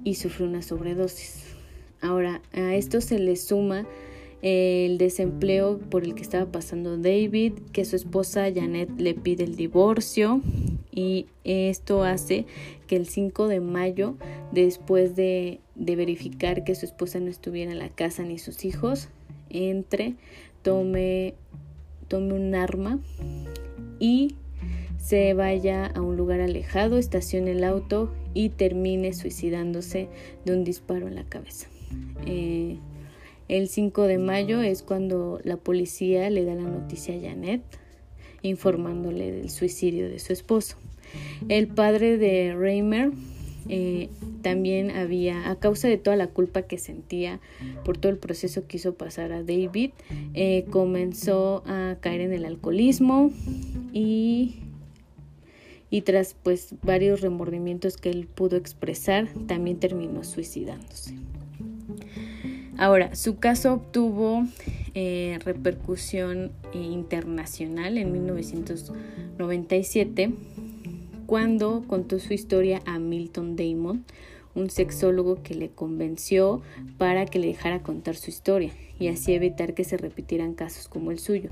y 0.05 0.15
sufrió 0.15 0.47
una 0.47 0.63
sobredosis. 0.63 1.45
Ahora, 2.01 2.41
a 2.53 2.75
esto 2.75 3.01
se 3.01 3.19
le 3.19 3.37
suma 3.37 3.87
el 4.41 4.99
desempleo 4.99 5.79
por 5.79 6.05
el 6.05 6.15
que 6.15 6.23
estaba 6.23 6.47
pasando 6.47 6.97
David, 6.97 7.55
que 7.73 7.85
su 7.85 7.97
esposa 7.97 8.47
Janet 8.55 8.89
le 8.99 9.15
pide 9.15 9.45
el 9.45 9.57
divorcio 9.57 10.41
y 10.93 11.27
esto 11.45 12.05
hace 12.05 12.47
que 12.87 12.97
el 12.97 13.07
5 13.07 13.49
de 13.49 13.61
mayo, 13.61 14.15
después 14.53 15.17
de, 15.17 15.61
verificar 15.75 16.65
que 16.65 16.75
su 16.75 16.87
esposa 16.87 17.21
no 17.21 17.29
estuviera 17.29 17.73
en 17.73 17.79
la 17.79 17.89
casa 17.89 18.23
ni 18.23 18.39
sus 18.39 18.65
hijos, 18.65 19.09
entre, 19.51 20.15
tome, 20.63 21.35
tome 22.09 22.35
un 22.35 22.55
arma 22.55 23.01
y 23.99 24.37
se 24.99 25.33
vaya 25.35 25.87
a 25.87 26.01
un 26.01 26.17
lugar 26.17 26.41
alejado, 26.41 26.99
estacione 26.99 27.53
el 27.53 27.65
auto 27.65 28.13
y 28.35 28.51
termine 28.51 29.13
suicidándose 29.13 30.09
de 30.45 30.53
un 30.53 30.65
disparo 30.65 31.09
en 31.09 31.15
la 31.15 31.25
cabeza. 31.25 31.69
Eh, 32.27 32.79
el 33.49 33.69
5 33.69 34.03
de 34.03 34.19
mayo 34.19 34.61
es 34.61 34.83
cuando 34.83 35.41
la 35.45 35.57
policía 35.57 36.29
le 36.29 36.45
da 36.45 36.55
la 36.55 36.69
noticia 36.69 37.15
a 37.15 37.21
Janet 37.21 37.63
informándole 38.43 39.33
del 39.33 39.51
suicidio 39.51 40.09
de 40.09 40.19
su 40.19 40.33
esposo. 40.33 40.77
El 41.49 41.69
padre 41.69 42.19
de 42.19 42.55
Reimer 42.55 43.11
eh, 43.69 44.09
también 44.43 44.91
había, 44.91 45.51
a 45.51 45.57
causa 45.57 45.89
de 45.89 45.99
toda 45.99 46.17
la 46.17 46.29
culpa 46.29 46.63
que 46.63 46.79
sentía 46.79 47.41
por 47.85 47.99
todo 47.99 48.11
el 48.11 48.19
proceso 48.19 48.67
que 48.67 48.79
hizo 48.79 48.95
pasar 48.95 49.33
a 49.33 49.43
David, 49.43 49.91
eh, 50.35 50.65
comenzó 50.71 51.63
a 51.67 51.97
caer 52.01 52.23
en 52.23 52.33
el 52.33 52.45
alcoholismo 52.45 53.31
y, 53.93 54.57
y 55.91 56.03
tras 56.03 56.35
pues 56.43 56.75
varios 56.83 57.21
remordimientos 57.21 57.97
que 57.97 58.11
él 58.11 58.27
pudo 58.27 58.57
expresar, 58.57 59.29
también 59.47 59.79
terminó 59.79 60.25
suicidándose. 60.25 61.15
Ahora, 62.79 63.15
su 63.17 63.39
caso 63.39 63.75
obtuvo 63.75 64.47
eh, 64.95 65.39
repercusión 65.45 66.53
internacional 66.73 67.99
en 67.99 68.13
1997 68.13 70.33
cuando 71.29 71.85
contó 71.87 72.19
su 72.21 72.33
historia 72.33 72.81
a 72.87 72.99
Milton 72.99 73.55
Damon, 73.55 74.03
un 74.55 74.71
sexólogo 74.71 75.43
que 75.43 75.55
le 75.55 75.69
convenció 75.69 76.63
para 76.97 77.27
que 77.27 77.39
le 77.39 77.49
dejara 77.49 77.83
contar 77.83 78.17
su 78.17 78.31
historia 78.31 78.73
y 78.99 79.09
así 79.09 79.35
evitar 79.35 79.75
que 79.75 79.85
se 79.85 79.99
repitieran 79.99 80.55
casos 80.55 80.89
como 80.89 81.11
el 81.11 81.19
suyo. 81.19 81.51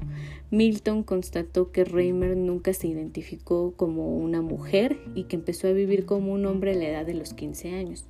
Milton 0.51 1.03
constató 1.03 1.73
que 1.73 1.85
Reimer 1.85 2.39
nunca 2.39 2.73
se 2.73 2.89
identificó 2.89 3.75
como 3.77 4.17
una 4.17 4.41
mujer 4.41 4.99
y 5.15 5.25
que 5.25 5.37
empezó 5.37 5.69
a 5.69 5.73
vivir 5.73 6.07
como 6.07 6.33
un 6.33 6.47
hombre 6.47 6.71
a 6.71 6.75
la 6.75 6.89
edad 6.89 7.05
de 7.05 7.13
los 7.13 7.35
15 7.35 7.75
años. 7.75 8.07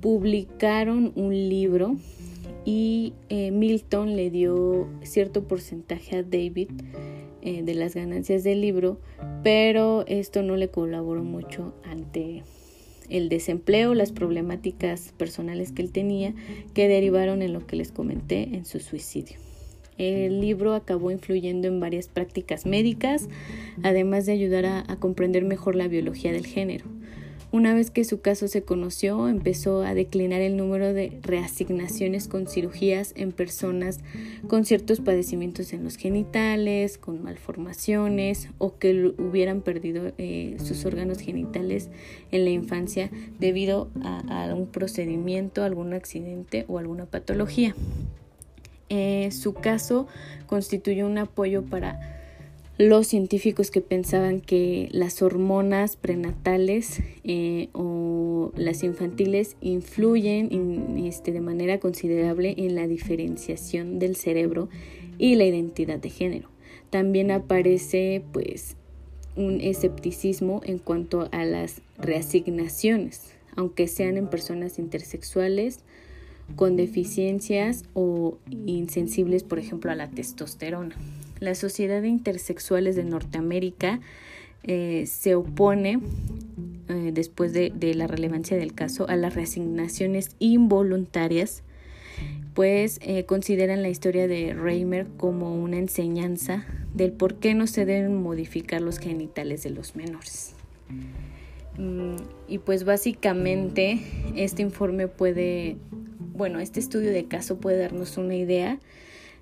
Publicaron 0.00 1.10
un 1.16 1.32
libro 1.32 1.96
y 2.64 3.12
eh, 3.28 3.50
Milton 3.50 4.14
le 4.14 4.30
dio 4.30 4.86
cierto 5.02 5.48
porcentaje 5.48 6.18
a 6.18 6.22
David 6.22 6.68
eh, 7.42 7.62
de 7.62 7.74
las 7.74 7.94
ganancias 7.94 8.44
del 8.44 8.60
libro, 8.60 8.98
pero 9.42 10.04
esto 10.06 10.42
no 10.42 10.56
le 10.56 10.68
colaboró 10.68 11.22
mucho 11.22 11.74
ante 11.84 12.42
el 13.08 13.28
desempleo, 13.28 13.94
las 13.94 14.12
problemáticas 14.12 15.12
personales 15.16 15.72
que 15.72 15.82
él 15.82 15.92
tenía, 15.92 16.34
que 16.72 16.88
derivaron 16.88 17.42
en 17.42 17.52
lo 17.52 17.66
que 17.66 17.76
les 17.76 17.92
comenté 17.92 18.54
en 18.54 18.64
su 18.64 18.80
suicidio. 18.80 19.36
El 19.98 20.40
libro 20.40 20.74
acabó 20.74 21.10
influyendo 21.10 21.68
en 21.68 21.80
varias 21.80 22.08
prácticas 22.08 22.64
médicas, 22.64 23.28
además 23.82 24.24
de 24.24 24.32
ayudar 24.32 24.64
a 24.64 24.96
comprender 24.98 25.44
mejor 25.44 25.74
la 25.74 25.88
biología 25.88 26.32
del 26.32 26.46
género. 26.46 26.86
Una 27.52 27.74
vez 27.74 27.90
que 27.90 28.04
su 28.04 28.22
caso 28.22 28.48
se 28.48 28.62
conoció, 28.62 29.28
empezó 29.28 29.82
a 29.82 29.92
declinar 29.92 30.40
el 30.40 30.56
número 30.56 30.94
de 30.94 31.18
reasignaciones 31.20 32.26
con 32.26 32.46
cirugías 32.46 33.12
en 33.14 33.30
personas 33.30 34.00
con 34.48 34.64
ciertos 34.64 35.00
padecimientos 35.00 35.74
en 35.74 35.84
los 35.84 35.96
genitales, 35.96 36.96
con 36.96 37.22
malformaciones 37.22 38.48
o 38.56 38.78
que 38.78 39.12
hubieran 39.18 39.60
perdido 39.60 40.12
eh, 40.16 40.56
sus 40.64 40.86
órganos 40.86 41.18
genitales 41.18 41.90
en 42.30 42.44
la 42.44 42.50
infancia 42.50 43.10
debido 43.38 43.90
a, 44.02 44.44
algún 44.44 44.68
procedimiento, 44.68 45.62
algún 45.62 45.92
accidente 45.92 46.64
o 46.68 46.78
alguna 46.78 47.04
patología. 47.04 47.76
Eh, 48.88 49.28
su 49.30 49.52
caso 49.52 50.06
constituyó 50.46 51.06
un 51.06 51.18
apoyo 51.18 51.62
para 51.62 52.21
los 52.78 53.06
científicos 53.06 53.70
que 53.70 53.80
pensaban 53.80 54.40
que 54.40 54.88
las 54.92 55.20
hormonas 55.20 55.96
prenatales 55.96 57.00
eh, 57.22 57.68
o 57.72 58.52
las 58.56 58.82
infantiles 58.82 59.56
influyen 59.60 60.96
este, 61.04 61.32
de 61.32 61.40
manera 61.40 61.78
considerable 61.78 62.54
en 62.56 62.74
la 62.74 62.86
diferenciación 62.86 63.98
del 63.98 64.16
cerebro 64.16 64.68
y 65.18 65.34
la 65.34 65.44
identidad 65.44 65.98
de 65.98 66.10
género. 66.10 66.48
También 66.90 67.30
aparece 67.30 68.22
pues 68.32 68.76
un 69.36 69.60
escepticismo 69.60 70.60
en 70.64 70.78
cuanto 70.78 71.28
a 71.30 71.44
las 71.44 71.82
reasignaciones, 71.98 73.34
aunque 73.54 73.86
sean 73.86 74.16
en 74.16 74.28
personas 74.28 74.78
intersexuales 74.78 75.80
con 76.56 76.76
deficiencias 76.76 77.84
o 77.94 78.38
insensibles, 78.66 79.42
por 79.42 79.58
ejemplo, 79.58 79.90
a 79.90 79.94
la 79.94 80.08
testosterona 80.10 80.96
la 81.42 81.54
Sociedad 81.54 82.00
de 82.00 82.08
Intersexuales 82.08 82.96
de 82.96 83.04
Norteamérica 83.04 84.00
eh, 84.62 85.04
se 85.06 85.34
opone, 85.34 85.98
eh, 86.88 87.10
después 87.12 87.52
de, 87.52 87.72
la 87.94 88.06
relevancia 88.06 88.56
del 88.56 88.74
caso, 88.74 89.08
a 89.08 89.16
las 89.16 89.34
reasignaciones 89.34 90.36
involuntarias 90.38 91.62
pues 92.54 93.00
eh, 93.02 93.24
consideran 93.24 93.82
la 93.82 93.88
historia 93.88 94.28
de 94.28 94.52
Reimer 94.52 95.06
como 95.16 95.54
una 95.54 95.78
enseñanza 95.78 96.66
del 96.94 97.10
por 97.12 97.36
qué 97.36 97.54
no 97.54 97.66
se 97.66 97.86
deben 97.86 98.22
modificar 98.22 98.82
los 98.82 98.98
genitales 98.98 99.62
de 99.62 99.70
los 99.70 99.96
menores. 99.96 100.54
Mm, 101.78 102.16
y 102.48 102.58
pues 102.58 102.84
básicamente 102.84 104.00
este 104.36 104.60
informe 104.60 105.08
puede, 105.08 105.78
bueno, 106.34 106.60
este 106.60 106.80
estudio 106.80 107.10
de 107.10 107.26
caso 107.26 107.58
puede 107.58 107.78
darnos 107.78 108.16
una 108.16 108.34
idea 108.34 108.78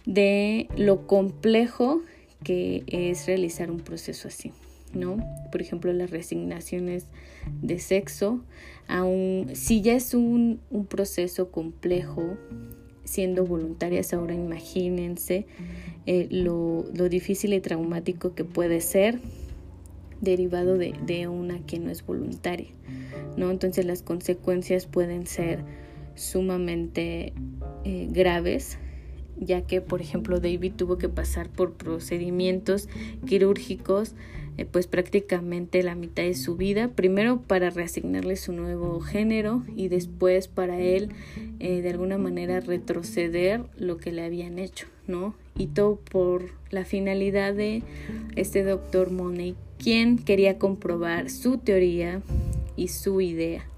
de 0.07 0.69
lo 0.77 1.07
complejo 1.07 2.03
que 2.43 2.85
es 2.87 3.27
realizar 3.27 3.71
un 3.71 3.81
proceso 3.81 4.29
así, 4.29 4.53
¿no? 4.95 5.19
Por 5.53 5.61
ejemplo, 5.61 5.93
las 5.93 6.11
resignaciones 6.11 7.07
de 7.63 7.79
sexo, 7.79 8.43
aun 8.89 9.51
si 9.55 9.83
ya 9.83 9.95
es 9.95 10.15
un, 10.15 10.61
un 10.71 10.87
proceso 10.87 11.51
complejo, 11.51 12.37
siendo 13.05 13.45
voluntarias, 13.45 14.13
ahora 14.15 14.35
imagínense 14.35 15.47
eh, 16.07 16.29
lo, 16.31 16.85
lo, 16.95 17.09
difícil 17.09 17.53
y 17.53 17.61
traumático 17.61 18.35
que 18.35 18.45
puede 18.45 18.81
ser 18.81 19.21
derivado 20.21 20.79
de, 20.79 20.95
de, 21.07 21.27
una 21.29 21.65
que 21.67 21.79
no 21.79 21.91
es 21.91 22.07
voluntaria, 22.07 22.69
¿no? 23.37 23.51
Entonces 23.51 23.85
las 23.85 24.03
consecuencias 24.03 24.87
pueden 24.87 25.27
ser 25.27 25.65
sumamente 26.21 27.33
eh, 27.85 28.09
graves 28.11 28.79
ya 29.39 29.63
que 29.63 29.81
por 29.81 30.03
ejemplo 30.03 30.39
David 30.39 30.73
tuvo 30.77 30.99
que 30.99 31.09
pasar 31.09 31.49
por 31.49 31.73
procedimientos 31.73 32.89
quirúrgicos 33.27 34.15
eh, 34.61 34.67
pues 34.71 34.87
prácticamente 34.87 35.83
la 35.83 35.95
mitad 35.95 36.23
de 36.23 36.35
su 36.35 36.57
vida, 36.57 36.89
primero 36.89 37.41
para 37.41 37.71
reasignarle 37.71 38.37
su 38.37 38.53
nuevo 38.53 39.01
género 39.01 39.63
y 39.75 39.89
después 39.89 40.49
para 40.49 40.79
él 40.79 41.11
eh, 41.61 41.81
de 41.81 41.89
alguna 41.89 42.19
manera 42.19 42.61
retroceder 42.61 43.63
lo 43.79 43.97
que 43.97 44.13
le 44.13 44.23
habían 44.23 44.59
hecho, 44.59 44.87
¿no? 45.07 45.35
Y 45.57 45.69
todo 45.69 45.97
por 45.97 46.51
la 46.69 46.85
finalidad 46.85 47.55
de 47.55 47.83
este 48.37 48.63
doctor 48.63 49.11
Money, 49.11 49.55
quien 49.79 50.19
quería 50.19 50.59
comprobar 50.59 51.31
su 51.31 51.57
teoría 51.57 52.21
y 52.77 52.89
su 52.89 53.23
idea. 53.23 53.70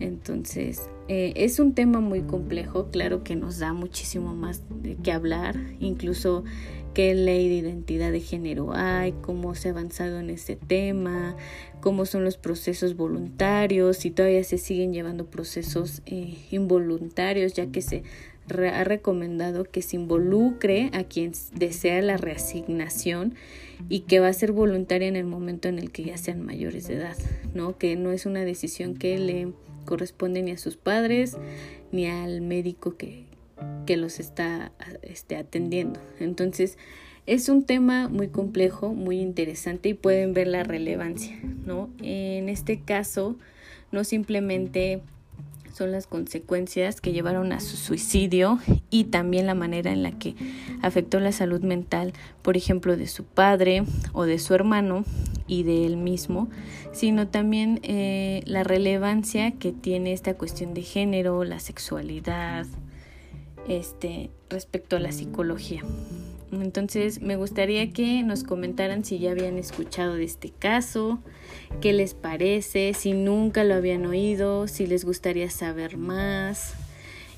Entonces, 0.00 0.88
eh, 1.08 1.32
es 1.36 1.58
un 1.58 1.74
tema 1.74 2.00
muy 2.00 2.22
complejo, 2.22 2.88
claro 2.90 3.22
que 3.22 3.36
nos 3.36 3.58
da 3.58 3.72
muchísimo 3.72 4.34
más 4.34 4.62
qué 5.02 5.12
hablar, 5.12 5.56
incluso 5.78 6.44
qué 6.94 7.14
ley 7.14 7.48
de 7.48 7.56
identidad 7.56 8.10
de 8.10 8.20
género 8.20 8.72
hay, 8.72 9.12
cómo 9.20 9.54
se 9.54 9.68
ha 9.68 9.72
avanzado 9.72 10.18
en 10.18 10.30
este 10.30 10.56
tema, 10.56 11.36
cómo 11.80 12.06
son 12.06 12.24
los 12.24 12.36
procesos 12.36 12.96
voluntarios, 12.96 13.98
si 13.98 14.10
todavía 14.10 14.42
se 14.44 14.58
siguen 14.58 14.92
llevando 14.92 15.26
procesos 15.26 16.02
eh, 16.06 16.36
involuntarios, 16.50 17.52
ya 17.52 17.66
que 17.66 17.82
se 17.82 18.02
ha 18.48 18.84
recomendado 18.84 19.64
que 19.64 19.82
se 19.82 19.96
involucre 19.96 20.90
a 20.92 21.04
quien 21.04 21.32
desea 21.54 22.02
la 22.02 22.16
reasignación 22.16 23.34
y 23.88 24.00
que 24.00 24.20
va 24.20 24.28
a 24.28 24.32
ser 24.32 24.52
voluntaria 24.52 25.08
en 25.08 25.16
el 25.16 25.26
momento 25.26 25.68
en 25.68 25.78
el 25.78 25.90
que 25.90 26.04
ya 26.04 26.16
sean 26.16 26.44
mayores 26.44 26.88
de 26.88 26.94
edad, 26.94 27.16
¿no? 27.54 27.78
Que 27.78 27.96
no 27.96 28.12
es 28.12 28.26
una 28.26 28.44
decisión 28.44 28.94
que 28.94 29.18
le 29.18 29.52
corresponde 29.84 30.42
ni 30.42 30.52
a 30.52 30.58
sus 30.58 30.76
padres 30.76 31.36
ni 31.92 32.06
al 32.06 32.40
médico 32.40 32.96
que, 32.96 33.24
que 33.86 33.96
los 33.96 34.20
está 34.20 34.72
este, 35.02 35.36
atendiendo. 35.36 36.00
Entonces, 36.20 36.78
es 37.26 37.48
un 37.48 37.64
tema 37.64 38.08
muy 38.08 38.28
complejo, 38.28 38.94
muy 38.94 39.20
interesante 39.20 39.90
y 39.90 39.94
pueden 39.94 40.34
ver 40.34 40.48
la 40.48 40.64
relevancia, 40.64 41.38
¿no? 41.66 41.90
En 42.02 42.48
este 42.48 42.80
caso, 42.80 43.36
no 43.92 44.04
simplemente 44.04 45.02
son 45.72 45.92
las 45.92 46.06
consecuencias 46.06 47.00
que 47.00 47.12
llevaron 47.12 47.52
a 47.52 47.60
su 47.60 47.76
suicidio 47.76 48.58
y 48.90 49.04
también 49.04 49.46
la 49.46 49.54
manera 49.54 49.92
en 49.92 50.02
la 50.02 50.12
que 50.12 50.34
afectó 50.82 51.20
la 51.20 51.32
salud 51.32 51.60
mental, 51.60 52.12
por 52.42 52.56
ejemplo, 52.56 52.96
de 52.96 53.06
su 53.06 53.24
padre 53.24 53.84
o 54.12 54.24
de 54.24 54.38
su 54.38 54.54
hermano 54.54 55.04
y 55.46 55.62
de 55.62 55.86
él 55.86 55.96
mismo, 55.96 56.48
sino 56.92 57.28
también 57.28 57.80
eh, 57.82 58.42
la 58.46 58.64
relevancia 58.64 59.52
que 59.52 59.72
tiene 59.72 60.12
esta 60.12 60.34
cuestión 60.34 60.74
de 60.74 60.82
género, 60.82 61.44
la 61.44 61.60
sexualidad, 61.60 62.66
este, 63.68 64.30
respecto 64.48 64.96
a 64.96 65.00
la 65.00 65.12
psicología. 65.12 65.82
Entonces 66.52 67.20
me 67.20 67.36
gustaría 67.36 67.92
que 67.92 68.22
nos 68.22 68.42
comentaran 68.42 69.04
si 69.04 69.18
ya 69.18 69.30
habían 69.30 69.56
escuchado 69.56 70.14
de 70.14 70.24
este 70.24 70.50
caso, 70.50 71.20
qué 71.80 71.92
les 71.92 72.14
parece, 72.14 72.92
si 72.94 73.12
nunca 73.12 73.64
lo 73.64 73.74
habían 73.74 74.06
oído, 74.06 74.66
si 74.66 74.86
les 74.86 75.04
gustaría 75.04 75.50
saber 75.50 75.96
más. 75.96 76.74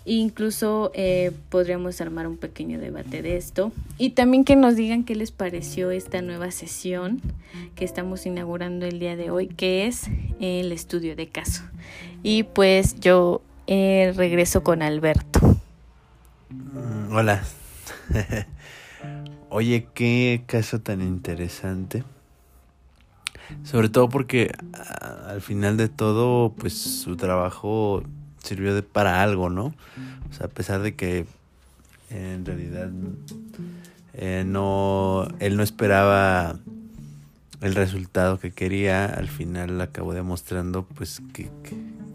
Incluso 0.05 0.91
eh, 0.95 1.31
podríamos 1.49 2.01
armar 2.01 2.27
un 2.27 2.37
pequeño 2.37 2.81
debate 2.81 3.23
de 3.23 3.37
esto. 3.37 3.71
Y 3.99 4.11
también 4.11 4.45
que 4.45 4.57
nos 4.57 4.75
digan 4.75 5.05
qué 5.05 5.15
les 5.15 5.31
pareció 5.31 5.93
esta 5.93 6.23
nueva 6.23 6.51
sesión 6.51 7.21
que 7.77 7.85
estamos 7.85 8.27
inaugurando 8.27 8.85
el 8.85 8.99
día 8.99 9.15
de 9.15 9.31
hoy, 9.31 9.47
que 9.47 9.87
es 9.87 10.09
el 10.41 10.73
estudio 10.73 11.15
de 11.15 11.29
caso. 11.29 11.63
Y 12.25 12.43
pues 12.43 12.99
yo 12.99 13.43
eh, 13.69 14.13
regreso 14.17 14.65
con 14.65 14.83
Alberto. 14.83 15.39
Mm, 16.51 17.15
hola. 17.15 17.45
Oye, 19.55 19.87
qué 19.93 20.45
caso 20.47 20.81
tan 20.81 21.03
interesante. 21.03 22.05
Sobre 23.65 23.91
todo 23.91 24.09
porque 24.09 24.51
al 24.81 25.43
final 25.43 25.77
de 25.77 25.91
todo, 25.91 26.55
pues 26.55 26.73
su 26.73 27.17
trabajo 27.17 28.03
sirvió 28.43 28.75
de 28.75 28.83
para 28.83 29.23
algo, 29.23 29.51
¿no? 29.51 29.75
O 30.31 30.33
sea, 30.33 30.47
a 30.47 30.49
pesar 30.49 30.81
de 30.81 30.95
que 30.95 31.27
en 32.09 32.47
realidad 32.47 32.91
eh, 34.15 34.45
no, 34.47 35.29
él 35.39 35.59
no 35.59 35.63
esperaba 35.63 36.59
el 37.61 37.75
resultado 37.75 38.41
que 38.41 38.53
quería, 38.53 39.05
al 39.05 39.29
final 39.29 39.79
acabó 39.83 40.15
demostrando 40.15 40.87
pues 40.87 41.21
que, 41.35 41.51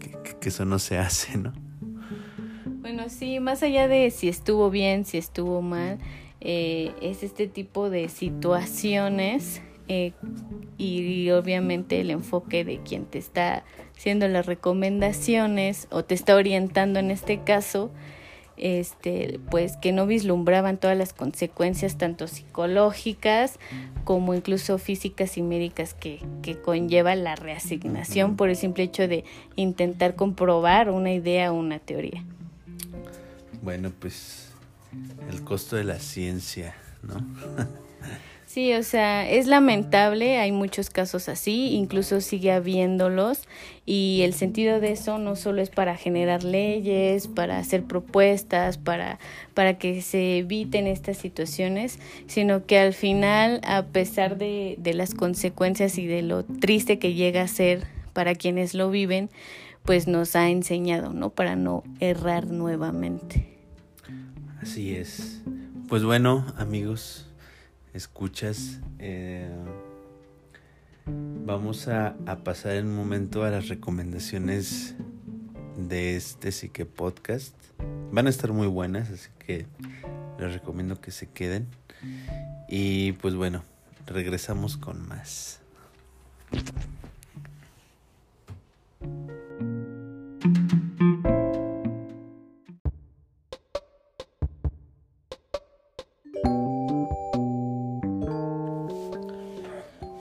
que, 0.00 0.36
que 0.40 0.48
eso 0.48 0.64
no 0.64 0.80
se 0.80 0.98
hace, 0.98 1.38
¿no? 1.38 1.52
Bueno, 2.80 3.08
sí, 3.08 3.38
más 3.38 3.62
allá 3.62 3.86
de 3.86 4.10
si 4.10 4.28
estuvo 4.28 4.70
bien, 4.70 5.04
si 5.04 5.18
estuvo 5.18 5.62
mal, 5.62 5.98
eh, 6.40 6.92
es 7.02 7.22
este 7.22 7.48
tipo 7.48 7.90
de 7.90 8.08
situaciones 8.08 9.60
eh, 9.88 10.12
y, 10.76 11.30
obviamente 11.30 12.00
el 12.00 12.10
enfoque 12.10 12.64
de 12.64 12.78
quien 12.78 13.06
te 13.06 13.18
está 13.18 13.64
haciendo 13.96 14.28
las 14.28 14.46
recomendaciones 14.46 15.88
o 15.90 16.04
te 16.04 16.14
está 16.14 16.36
orientando 16.36 17.00
en 17.00 17.10
este 17.10 17.42
caso, 17.42 17.90
este, 18.58 19.40
pues 19.50 19.76
que 19.78 19.92
no 19.92 20.06
vislumbraban 20.06 20.76
todas 20.76 20.96
las 20.96 21.12
consecuencias 21.12 21.96
tanto 21.96 22.26
psicológicas 22.26 23.58
como 24.04 24.34
incluso 24.34 24.78
físicas 24.78 25.38
y 25.38 25.42
médicas 25.42 25.94
que, 25.94 26.20
que 26.42 26.60
conlleva 26.60 27.14
la 27.14 27.34
reasignación 27.34 28.36
por 28.36 28.50
el 28.50 28.56
simple 28.56 28.84
hecho 28.84 29.08
de 29.08 29.24
intentar 29.56 30.16
comprobar 30.16 30.90
una 30.90 31.12
idea 31.12 31.50
o 31.50 31.56
una 31.56 31.78
teoría. 31.78 32.24
Bueno, 33.62 33.90
pues 33.98 34.47
el 35.30 35.42
costo 35.44 35.76
de 35.76 35.84
la 35.84 35.98
ciencia, 35.98 36.74
¿no? 37.02 37.16
Sí, 38.48 38.72
o 38.72 38.82
sea, 38.82 39.28
es 39.28 39.46
lamentable, 39.46 40.38
hay 40.38 40.52
muchos 40.52 40.88
casos 40.88 41.28
así, 41.28 41.74
incluso 41.74 42.22
sigue 42.22 42.50
habiéndolos 42.50 43.42
y 43.84 44.22
el 44.22 44.32
sentido 44.32 44.80
de 44.80 44.92
eso 44.92 45.18
no 45.18 45.36
solo 45.36 45.60
es 45.60 45.68
para 45.68 45.98
generar 45.98 46.44
leyes, 46.44 47.28
para 47.28 47.58
hacer 47.58 47.84
propuestas, 47.84 48.78
para, 48.78 49.18
para 49.52 49.76
que 49.76 50.00
se 50.00 50.38
eviten 50.38 50.86
estas 50.86 51.18
situaciones, 51.18 51.98
sino 52.26 52.64
que 52.64 52.78
al 52.78 52.94
final, 52.94 53.60
a 53.64 53.82
pesar 53.82 54.38
de, 54.38 54.76
de 54.78 54.94
las 54.94 55.12
consecuencias 55.12 55.98
y 55.98 56.06
de 56.06 56.22
lo 56.22 56.42
triste 56.42 56.98
que 56.98 57.12
llega 57.12 57.42
a 57.42 57.48
ser 57.48 57.86
para 58.14 58.34
quienes 58.34 58.72
lo 58.72 58.90
viven, 58.90 59.28
pues 59.84 60.08
nos 60.08 60.34
ha 60.36 60.48
enseñado, 60.48 61.12
¿no? 61.12 61.28
Para 61.28 61.54
no 61.54 61.84
errar 62.00 62.46
nuevamente. 62.46 63.57
Así 64.60 64.94
es. 64.94 65.40
Pues 65.88 66.02
bueno, 66.02 66.44
amigos, 66.56 67.26
escuchas. 67.94 68.80
Eh, 68.98 69.48
vamos 71.06 71.88
a, 71.88 72.16
pasar 72.44 72.76
en 72.76 72.88
un 72.88 72.96
momento 72.96 73.44
a 73.44 73.50
las 73.50 73.68
recomendaciones 73.68 74.96
de 75.76 76.16
este 76.16 76.52
Psique 76.52 76.86
Podcast. 76.86 77.54
Van 78.10 78.26
a 78.26 78.30
estar 78.30 78.52
muy 78.52 78.66
buenas, 78.66 79.10
así 79.10 79.28
que 79.38 79.66
les 80.38 80.52
recomiendo 80.52 81.00
que 81.00 81.12
se 81.12 81.28
queden. 81.28 81.68
Y 82.68 83.12
pues 83.12 83.34
bueno, 83.34 83.62
regresamos 84.06 84.76
con 84.76 85.06
más. 85.06 85.60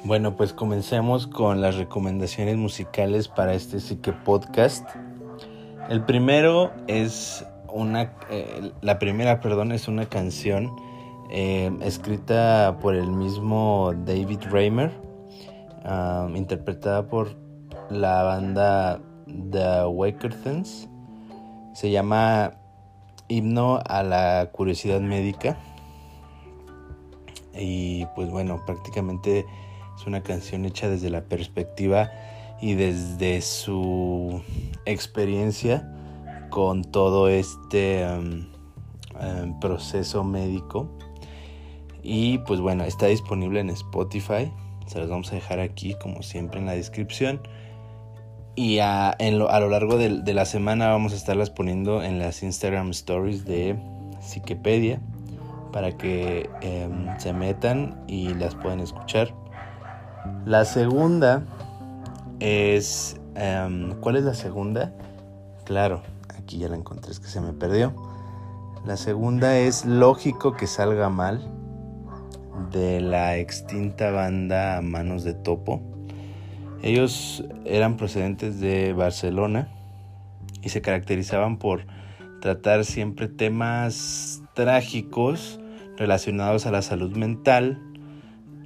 Bueno, 0.07 0.37
pues 0.37 0.53
comencemos 0.53 1.27
con 1.27 1.59
las 1.59 1.75
recomendaciones 1.75 2.55
musicales 2.55 3.27
para 3.27 3.53
este 3.53 3.81
Psique 3.81 4.13
Podcast. 4.13 4.87
El 5.89 6.05
primero 6.05 6.71
es 6.87 7.45
una, 7.67 8.13
eh, 8.29 8.71
la 8.79 8.99
primera, 8.99 9.41
perdón, 9.41 9.73
es 9.73 9.89
una 9.89 10.05
canción 10.05 10.73
eh, 11.29 11.69
escrita 11.81 12.77
por 12.81 12.95
el 12.95 13.11
mismo 13.11 13.91
David 14.05 14.43
Raymer, 14.49 14.93
um, 15.83 16.37
interpretada 16.37 17.09
por 17.09 17.35
la 17.89 18.23
banda 18.23 19.01
The 19.25 19.87
Wakerthans. 19.87 20.87
Se 21.73 21.91
llama 21.91 22.53
Himno 23.27 23.81
a 23.85 24.03
la 24.03 24.51
Curiosidad 24.53 25.01
Médica. 25.01 25.57
Y 27.53 28.05
pues 28.15 28.29
bueno, 28.29 28.63
prácticamente 28.65 29.45
es 29.97 30.05
una 30.05 30.21
canción 30.21 30.65
hecha 30.65 30.89
desde 30.89 31.09
la 31.09 31.21
perspectiva 31.21 32.11
y 32.61 32.75
desde 32.75 33.41
su 33.41 34.41
experiencia 34.85 35.91
con 36.49 36.83
todo 36.83 37.29
este 37.29 38.05
um, 38.07 38.47
um, 39.19 39.59
proceso 39.59 40.23
médico. 40.23 40.89
Y 42.03 42.37
pues 42.39 42.59
bueno, 42.59 42.83
está 42.83 43.07
disponible 43.07 43.59
en 43.59 43.69
Spotify. 43.69 44.51
Se 44.85 44.99
los 44.99 45.09
vamos 45.09 45.31
a 45.31 45.35
dejar 45.35 45.59
aquí 45.59 45.95
como 46.01 46.21
siempre 46.23 46.59
en 46.59 46.67
la 46.67 46.73
descripción. 46.73 47.41
Y 48.55 48.79
a, 48.79 49.15
lo, 49.19 49.69
largo 49.69 49.97
de, 49.97 50.33
la 50.33 50.45
semana 50.45 50.89
vamos 50.89 51.13
a 51.13 51.15
estarlas 51.15 51.49
poniendo 51.51 52.01
en 52.01 52.17
las 52.17 52.41
Instagram 52.41 52.89
Stories 52.89 53.45
de 53.45 53.75
Wikipedia 54.35 54.99
para 55.71 55.95
que 55.95 56.49
em, 56.61 57.19
se 57.19 57.33
metan 57.33 58.03
y 58.07 58.33
las 58.33 58.55
puedan 58.55 58.79
escuchar. 58.79 59.31
La 60.45 60.65
segunda 60.65 61.43
es... 62.39 63.19
Em, 63.35 63.93
¿Cuál 63.99 64.15
es 64.17 64.23
la 64.23 64.33
segunda? 64.33 64.93
Claro, 65.65 66.01
aquí 66.37 66.57
ya 66.57 66.69
la 66.69 66.75
encontré, 66.75 67.11
es 67.11 67.19
que 67.19 67.27
se 67.27 67.41
me 67.41 67.53
perdió. 67.53 67.93
La 68.85 68.95
segunda 68.95 69.57
es 69.57 69.85
Lógico 69.85 70.53
que 70.53 70.65
salga 70.65 71.09
mal 71.09 71.45
de 72.71 73.01
la 73.01 73.37
extinta 73.37 74.11
banda 74.11 74.81
Manos 74.81 75.23
de 75.23 75.33
Topo. 75.33 75.81
Ellos 76.81 77.43
eran 77.65 77.97
procedentes 77.97 78.59
de 78.59 78.93
Barcelona 78.93 79.67
y 80.61 80.69
se 80.69 80.81
caracterizaban 80.81 81.57
por 81.57 81.85
tratar 82.41 82.85
siempre 82.85 83.27
temas 83.27 84.41
trágicos 84.53 85.59
relacionados 85.97 86.65
a 86.65 86.71
la 86.71 86.81
salud 86.81 87.15
mental 87.15 87.81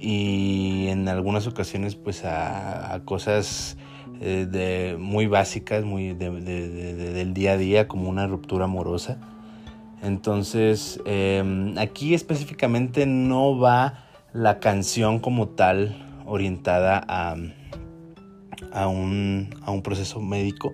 y 0.02 0.88
en 0.88 1.08
algunas 1.08 1.46
ocasiones 1.46 1.94
pues 1.94 2.24
a, 2.24 3.00
cosas 3.04 3.76
eh, 4.20 4.48
de, 4.50 4.96
muy 4.98 5.28
básicas, 5.28 5.84
muy 5.84 6.12
del 6.12 7.32
día 7.32 7.52
a 7.52 7.56
día 7.56 7.88
como 7.88 8.10
una 8.10 8.26
ruptura 8.26 8.64
amorosa. 8.64 9.18
Entonces 10.02 11.00
em, 11.06 11.78
aquí 11.78 12.14
específicamente 12.14 13.06
no 13.06 13.56
va 13.56 14.04
la 14.32 14.58
canción 14.58 15.20
como 15.20 15.48
tal 15.48 15.94
orientada 16.26 17.00
a, 17.06 17.36
a, 18.72 18.88
un, 18.88 19.50
proceso 19.84 20.20
médico, 20.20 20.72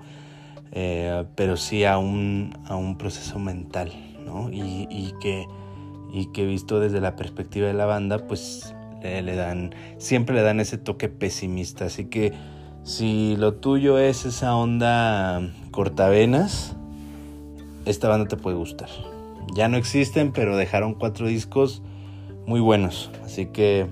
eh, 0.73 1.25
pero 1.35 1.59
sí 1.59 1.85
a 1.85 1.99
un, 1.99 2.57
a 2.67 2.77
un 2.77 2.97
proceso 2.97 3.39
mental, 3.39 3.93
¿no? 4.25 4.49
Y, 4.51 5.13
que, 5.21 5.45
y 6.13 6.27
que 6.33 6.47
visto 6.47 6.81
desde 6.81 7.03
la 7.03 7.15
perspectiva 7.15 7.67
de 7.67 7.75
la 7.75 7.85
banda, 7.85 8.27
pues 8.27 8.75
le, 9.03 9.35
dan, 9.35 9.75
siempre 9.99 10.35
le 10.35 10.43
dan 10.43 10.61
ese 10.61 10.79
toque 10.79 11.09
pesimista. 11.09 11.87
Así 11.87 12.07
que 12.07 12.33
si 12.83 13.37
lo 13.37 13.55
tuyo 13.55 13.99
es 13.99 14.25
esa 14.25 14.57
onda 14.57 15.43
cortavenas, 15.71 16.75
esta 17.85 18.09
banda 18.09 18.29
te 18.29 18.37
puede 18.37 18.57
gustar. 18.57 18.89
Ya 19.55 19.69
no 19.69 19.77
existen, 19.77 20.33
pero 20.33 20.57
dejaron 20.57 20.95
cuatro 20.95 21.27
discos 21.27 21.83
muy 22.47 22.61
buenos. 22.61 23.11
Así 23.25 23.47
que 23.47 23.87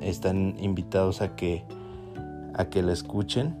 están 0.00 0.56
invitados 0.60 1.20
a 1.20 1.36
que, 1.36 1.62
a 2.54 2.66
que 2.66 2.82
la 2.82 2.92
escuchen. 2.92 3.56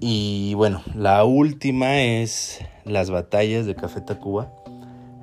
Y 0.00 0.54
bueno, 0.54 0.82
la 0.94 1.24
última 1.24 2.02
es 2.02 2.60
Las 2.84 3.10
batallas 3.10 3.64
de 3.66 3.74
Café 3.74 4.02
Tacuba. 4.02 4.52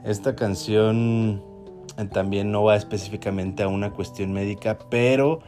Esta 0.04 0.36
canción 0.36 1.44
también 2.12 2.51
no 2.51 2.63
va 2.63 2.75
específicamente 2.75 3.63
a 3.63 3.67
una 3.67 3.91
cuestión 3.91 4.32
médica, 4.32 4.77
pero 4.89 5.39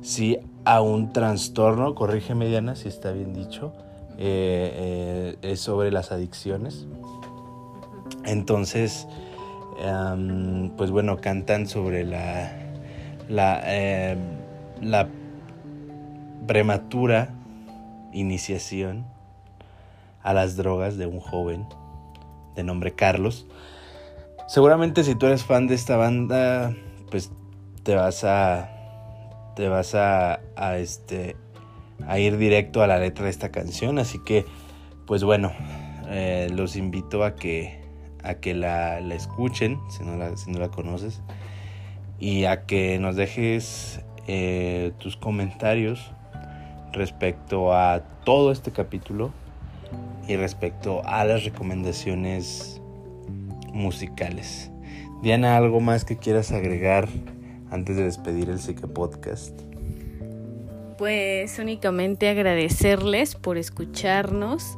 sí 0.00 0.38
a 0.64 0.80
un 0.80 1.12
trastorno, 1.12 1.94
corrígeme 1.94 2.46
Diana 2.46 2.76
si 2.76 2.88
está 2.88 3.12
bien 3.12 3.34
dicho, 3.34 3.72
eh, 4.18 5.36
eh, 5.42 5.52
es 5.52 5.60
sobre 5.60 5.90
las 5.90 6.12
adicciones. 6.12 6.86
Entonces, 8.24 9.06
pues 10.76 10.90
bueno, 10.90 11.20
cantan 11.20 11.66
sobre 11.66 12.04
la, 12.04 12.52
la, 13.28 13.62
em, 13.64 14.18
la 14.82 15.08
prematura 16.46 17.30
iniciación 18.12 19.06
a 20.22 20.32
las 20.32 20.56
drogas 20.56 20.96
de 20.96 21.06
un 21.06 21.20
joven 21.20 21.66
de 22.56 22.64
nombre 22.64 22.94
Carlos 22.94 23.46
Seguramente 24.48 25.04
si 25.04 25.14
tú 25.14 25.26
eres 25.26 25.44
fan 25.44 25.66
de 25.66 25.74
esta 25.74 25.98
banda, 25.98 26.74
pues 27.10 27.30
te 27.82 27.94
vas 27.94 28.24
a 28.24 28.70
te 29.54 29.68
vas 29.68 29.94
a, 29.94 30.40
este 30.78 31.36
a 32.06 32.18
ir 32.18 32.38
directo 32.38 32.82
a 32.82 32.86
la 32.86 32.98
letra 32.98 33.24
de 33.24 33.30
esta 33.30 33.50
canción, 33.50 33.98
así 33.98 34.18
que 34.24 34.46
pues 35.06 35.22
bueno, 35.22 35.52
eh, 36.08 36.48
los 36.50 36.76
invito 36.76 37.24
a 37.24 37.34
que 37.34 37.82
a 38.22 38.36
que 38.36 38.54
la, 38.54 39.00
escuchen 39.14 39.78
si 39.90 40.02
no 40.02 40.16
la, 40.16 40.34
si 40.38 40.50
no 40.50 40.58
la 40.60 40.70
conoces 40.70 41.20
y 42.18 42.46
a 42.46 42.64
que 42.64 42.98
nos 42.98 43.16
dejes 43.16 44.00
eh, 44.28 44.92
tus 44.96 45.18
comentarios 45.18 46.10
respecto 46.92 47.74
a 47.74 48.00
todo 48.24 48.50
este 48.50 48.70
capítulo 48.70 49.30
y 50.26 50.36
respecto 50.36 51.02
a 51.04 51.26
las 51.26 51.44
recomendaciones 51.44 52.77
musicales. 53.72 54.70
Diana, 55.22 55.56
¿algo 55.56 55.80
más 55.80 56.04
que 56.04 56.16
quieras 56.16 56.52
agregar 56.52 57.08
antes 57.70 57.96
de 57.96 58.04
despedir 58.04 58.50
el 58.50 58.58
Psique 58.58 58.86
Podcast? 58.86 59.58
Pues 60.96 61.58
únicamente 61.58 62.28
agradecerles 62.28 63.34
por 63.34 63.58
escucharnos 63.58 64.76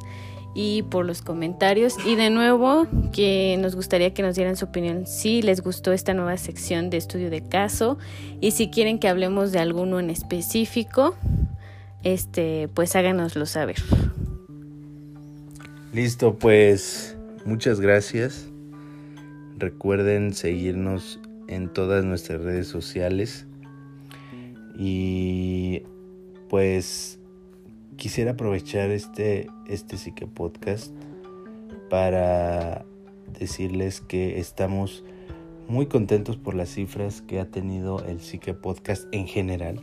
y 0.53 0.83
por 0.83 1.05
los 1.05 1.21
comentarios 1.21 1.95
y 2.05 2.15
de 2.15 2.29
nuevo 2.29 2.87
que 3.13 3.57
nos 3.59 3.75
gustaría 3.75 4.13
que 4.13 4.21
nos 4.21 4.35
dieran 4.35 4.57
su 4.57 4.65
opinión 4.65 5.07
si 5.07 5.41
les 5.41 5.61
gustó 5.61 5.93
esta 5.93 6.13
nueva 6.13 6.37
sección 6.37 6.89
de 6.89 6.97
estudio 6.97 7.29
de 7.29 7.41
caso 7.41 7.97
y 8.41 8.51
si 8.51 8.69
quieren 8.69 8.99
que 8.99 9.07
hablemos 9.07 9.53
de 9.53 9.59
alguno 9.59 9.99
en 9.99 10.09
específico 10.09 11.15
este 12.03 12.67
pues 12.73 12.97
háganoslo 12.97 13.45
saber 13.45 13.77
listo 15.93 16.37
pues 16.37 17.15
muchas 17.45 17.79
gracias 17.79 18.50
Recuerden 19.61 20.33
seguirnos 20.33 21.19
en 21.47 21.71
todas 21.71 22.03
nuestras 22.03 22.41
redes 22.41 22.65
sociales. 22.65 23.45
Y 24.75 25.83
pues 26.49 27.19
quisiera 27.95 28.31
aprovechar 28.31 28.89
este, 28.89 29.47
este 29.67 29.97
Psique 29.97 30.25
Podcast 30.25 30.91
para 31.91 32.83
decirles 33.39 34.01
que 34.01 34.39
estamos 34.39 35.03
muy 35.67 35.85
contentos 35.85 36.37
por 36.37 36.55
las 36.55 36.69
cifras 36.69 37.21
que 37.21 37.39
ha 37.39 37.45
tenido 37.45 38.03
el 38.05 38.19
Psique 38.19 38.55
Podcast 38.55 39.07
en 39.11 39.27
general, 39.27 39.79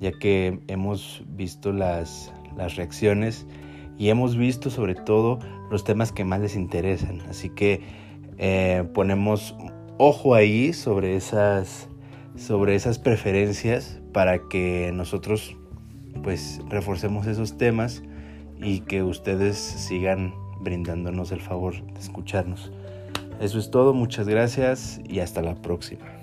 ya 0.00 0.10
que 0.10 0.58
hemos 0.66 1.22
visto 1.36 1.72
las, 1.72 2.32
las 2.56 2.74
reacciones 2.74 3.46
y 3.96 4.08
hemos 4.08 4.36
visto 4.36 4.70
sobre 4.70 4.96
todo 4.96 5.38
los 5.70 5.84
temas 5.84 6.10
que 6.10 6.24
más 6.24 6.40
les 6.40 6.56
interesan. 6.56 7.20
Así 7.28 7.48
que 7.48 8.07
eh, 8.38 8.84
ponemos 8.94 9.54
ojo 9.98 10.34
ahí 10.34 10.72
sobre 10.72 11.16
esas, 11.16 11.88
sobre 12.36 12.74
esas 12.74 12.98
preferencias 12.98 14.00
para 14.12 14.48
que 14.48 14.90
nosotros 14.94 15.56
pues 16.22 16.60
reforcemos 16.68 17.26
esos 17.26 17.58
temas 17.58 18.02
y 18.60 18.80
que 18.80 19.02
ustedes 19.02 19.56
sigan 19.56 20.34
brindándonos 20.60 21.32
el 21.32 21.40
favor 21.40 21.84
de 21.92 22.00
escucharnos. 22.00 22.72
Eso 23.40 23.58
es 23.58 23.70
todo, 23.70 23.94
muchas 23.94 24.26
gracias 24.28 25.00
y 25.08 25.20
hasta 25.20 25.42
la 25.42 25.54
próxima. 25.54 26.17